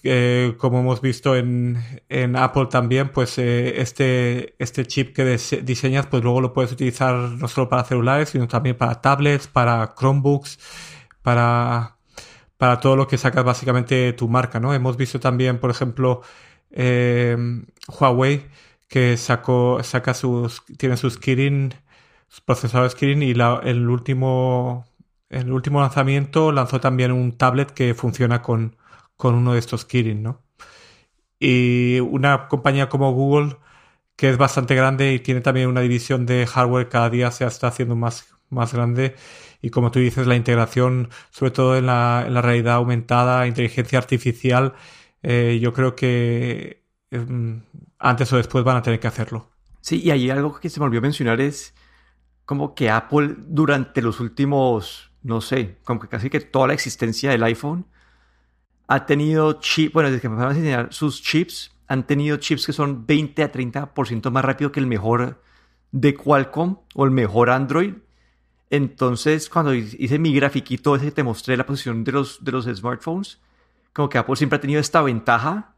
como 0.59 0.81
hemos 0.81 1.01
visto 1.01 1.37
en, 1.37 1.79
en 2.09 2.37
Apple 2.37 2.67
también, 2.69 3.11
pues 3.11 3.39
eh, 3.39 3.81
este, 3.81 4.57
este 4.59 4.87
chip 4.87 5.15
que 5.15 5.25
diseñas, 5.63 6.07
pues 6.09 6.23
luego 6.25 6.41
lo 6.41 6.53
puedes 6.53 6.73
utilizar 6.73 7.15
no 7.15 7.47
solo 7.47 7.69
para 7.69 7.85
celulares, 7.85 8.31
sino 8.31 8.49
también 8.49 8.77
para 8.77 9.01
tablets, 9.01 9.47
para 9.47 9.95
Chromebooks, 9.97 10.59
para, 11.23 11.99
para 12.57 12.81
todo 12.81 12.97
lo 12.97 13.07
que 13.07 13.19
sacas 13.19 13.45
básicamente 13.45 14.13
tu 14.15 14.29
marca, 14.29 14.59
¿no? 14.61 14.75
Hemos 14.75 14.97
visto 14.97 15.21
también, 15.21 15.61
por 15.61 15.71
ejemplo, 15.71 16.23
eh, 16.73 17.37
Huawei, 17.89 18.47
que 18.89 19.17
sacó, 19.17 19.83
saca 19.83 20.15
sus, 20.15 20.65
tiene 20.79 20.97
sus 20.97 21.19
Kirin, 21.19 21.75
sus 22.29 22.41
procesadores 22.41 22.97
y 23.01 23.35
la, 23.35 23.61
el 23.65 23.89
último 23.89 24.87
el 25.33 25.51
último 25.53 25.81
lanzamiento 25.81 26.53
lanzó 26.53 26.81
también 26.81 27.11
un 27.13 27.37
tablet 27.37 27.71
que 27.73 27.95
funciona 27.95 28.43
con, 28.43 28.77
con 29.17 29.35
uno 29.35 29.55
de 29.55 29.59
estos 29.59 29.85
Kirin, 29.85 30.23
¿no? 30.23 30.43
Y 31.41 32.01
una 32.01 32.49
compañía 32.49 32.89
como 32.89 33.13
Google, 33.13 33.57
que 34.17 34.31
es 34.31 34.39
bastante 34.39 34.75
grande 34.75 35.15
y 35.15 35.21
tiene 35.21 35.41
también 35.41 35.69
una 35.69 35.81
división 35.81 36.27
de 36.27 36.47
hardware, 36.47 36.89
cada 36.89 37.11
día 37.11 37.31
se 37.31 37.45
está 37.47 37.69
haciendo 37.69 37.97
más, 37.97 38.27
más 38.51 38.75
grande. 38.75 39.17
Y 39.63 39.71
como 39.71 39.91
tú 39.91 39.99
dices, 40.01 40.27
la 40.27 40.37
integración, 40.37 41.09
sobre 41.31 41.51
todo 41.53 41.77
en 41.77 41.87
la, 41.87 42.25
en 42.27 42.35
la 42.35 42.43
realidad 42.43 42.75
aumentada, 42.75 43.47
inteligencia 43.47 43.99
artificial, 43.99 44.75
eh, 45.23 45.59
yo 45.61 45.73
creo 45.73 45.97
que 45.97 46.85
eh, 47.11 47.61
antes 47.99 48.33
o 48.33 48.37
después 48.37 48.65
van 48.65 48.77
a 48.77 48.83
tener 48.83 49.01
que 49.01 49.09
hacerlo. 49.09 49.49
Sí, 49.81 50.01
y 50.03 50.11
ahí 50.11 50.31
algo 50.31 50.61
que 50.61 50.71
se 50.71 50.79
me 50.79 50.87
olvidó 50.87 51.03
mencionar 51.03 51.41
es 51.41 51.75
como 52.45 52.75
que 52.75 52.91
Apple 52.91 53.35
durante 53.39 54.03
los 54.03 54.21
últimos 54.21 55.12
no 55.23 55.41
sé, 55.41 55.79
como 55.85 56.01
que 56.01 56.09
casi 56.09 56.31
que 56.31 56.41
toda 56.41 56.69
la 56.69 56.75
existencia 56.75 57.31
del 57.31 57.43
iPhone 57.45 57.87
ha 58.89 59.07
tenido 59.07 59.55
chips, 59.55 59.93
bueno, 59.93 60.11
desde 60.11 60.21
que 60.21 60.27
empezaron 60.27 60.53
a 60.53 60.55
diseñar 60.55 60.93
sus 60.93 61.23
chips, 61.23 61.73
han 61.87 62.07
tenido 62.07 62.37
chips 62.37 62.67
que 62.67 62.73
son 62.73 63.07
20 63.07 63.43
a 63.43 63.53
30% 63.53 64.31
más 64.31 64.45
rápido 64.45 64.73
que 64.73 64.81
el 64.81 64.87
mejor 64.87 65.43
de 65.93 66.15
Qualcomm 66.15 66.79
o 66.95 67.05
el 67.05 67.11
mejor 67.11 67.51
Android. 67.51 67.95
Entonces, 68.71 69.51
cuando 69.51 69.75
hice 69.75 70.19
mi 70.19 70.35
grafiquito 70.35 70.97
ese 70.97 71.07
que 71.07 71.11
te 71.13 71.23
mostré 71.23 71.57
la 71.57 71.67
posición 71.67 72.05
de 72.05 72.13
los, 72.13 72.43
de 72.43 72.53
los 72.53 72.65
smartphones, 72.65 73.41
como 73.93 74.09
que 74.09 74.19
Apple 74.19 74.37
siempre 74.37 74.57
ha 74.57 74.61
tenido 74.61 74.81
esta 74.81 75.03
ventaja 75.03 75.75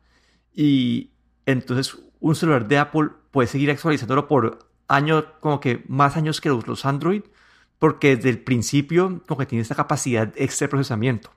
y 0.55 1.11
entonces 1.47 1.99
un 2.21 2.37
celular 2.37 2.69
de 2.69 2.79
Apple 2.79 3.11
puede 3.33 3.49
seguir 3.49 3.71
actualizándolo 3.71 4.29
por 4.29 4.71
años, 4.87 5.25
como 5.41 5.59
que 5.59 5.85
más 5.89 6.17
años 6.17 6.41
que 6.41 6.49
los, 6.49 6.67
los 6.69 6.85
Android 6.85 7.23
porque 7.79 8.17
desde 8.17 8.31
el 8.31 8.39
principio 8.39 9.23
como 9.27 9.39
que 9.39 9.47
tiene 9.47 9.63
esta 9.63 9.75
capacidad 9.75 10.33
extra 10.37 10.67
de 10.67 10.71
procesamiento. 10.71 11.31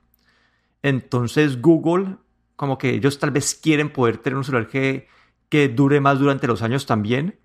Entonces 0.81 1.61
Google, 1.61 2.17
como 2.55 2.77
que 2.77 2.91
ellos 2.91 3.19
tal 3.19 3.31
vez 3.31 3.55
quieren 3.55 3.91
poder 3.91 4.17
tener 4.17 4.37
un 4.37 4.43
celular 4.43 4.67
que, 4.67 5.07
que 5.49 5.69
dure 5.69 5.99
más 5.99 6.19
durante 6.19 6.47
los 6.47 6.61
años 6.61 6.85
también, 6.85 7.39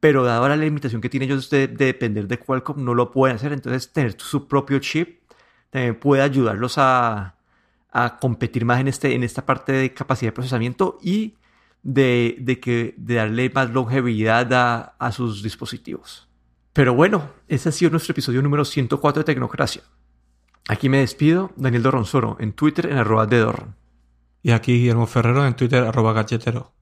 pero 0.00 0.24
dado 0.24 0.48
la 0.48 0.56
limitación 0.56 1.00
que 1.00 1.08
tienen 1.08 1.30
ellos 1.30 1.50
de, 1.50 1.68
de, 1.68 1.86
depender 1.86 2.28
de 2.28 2.38
Qualcomm, 2.38 2.84
no 2.84 2.94
lo 2.94 3.10
pueden 3.10 3.36
hacer. 3.36 3.52
Entonces 3.52 3.92
tener 3.92 4.20
su 4.20 4.46
propio 4.46 4.78
chip 4.78 5.20
también 5.70 5.98
puede 5.98 6.22
ayudarlos 6.22 6.78
a, 6.78 7.36
a 7.90 8.18
competir 8.18 8.64
más 8.64 8.80
en, 8.80 8.88
este, 8.88 9.14
en 9.14 9.22
esta 9.22 9.46
parte 9.46 9.72
de 9.72 9.94
capacidad 9.94 10.28
de 10.28 10.34
procesamiento 10.34 10.98
y 11.02 11.34
de, 11.82 12.36
de, 12.40 12.60
que, 12.60 12.94
de 12.98 13.14
darle 13.14 13.50
más 13.50 13.70
longevidad 13.70 14.52
a, 14.52 14.94
a 14.98 15.12
sus 15.12 15.42
dispositivos. 15.42 16.25
Pero 16.76 16.92
bueno, 16.92 17.30
ese 17.48 17.70
ha 17.70 17.72
sido 17.72 17.90
nuestro 17.90 18.12
episodio 18.12 18.42
número 18.42 18.62
104 18.62 19.20
de 19.20 19.24
Tecnocracia. 19.24 19.80
Aquí 20.68 20.90
me 20.90 20.98
despido, 20.98 21.50
Daniel 21.56 21.82
Dorronsoro, 21.82 22.36
en 22.38 22.52
Twitter 22.52 22.84
en 22.92 22.98
arroba 22.98 23.24
de 23.24 23.38
Dorron. 23.38 23.76
Y 24.42 24.50
aquí 24.50 24.74
Guillermo 24.74 25.06
Ferrero 25.06 25.46
en 25.46 25.56
Twitter 25.56 25.82
arroba 25.84 26.12
galletero. 26.12 26.74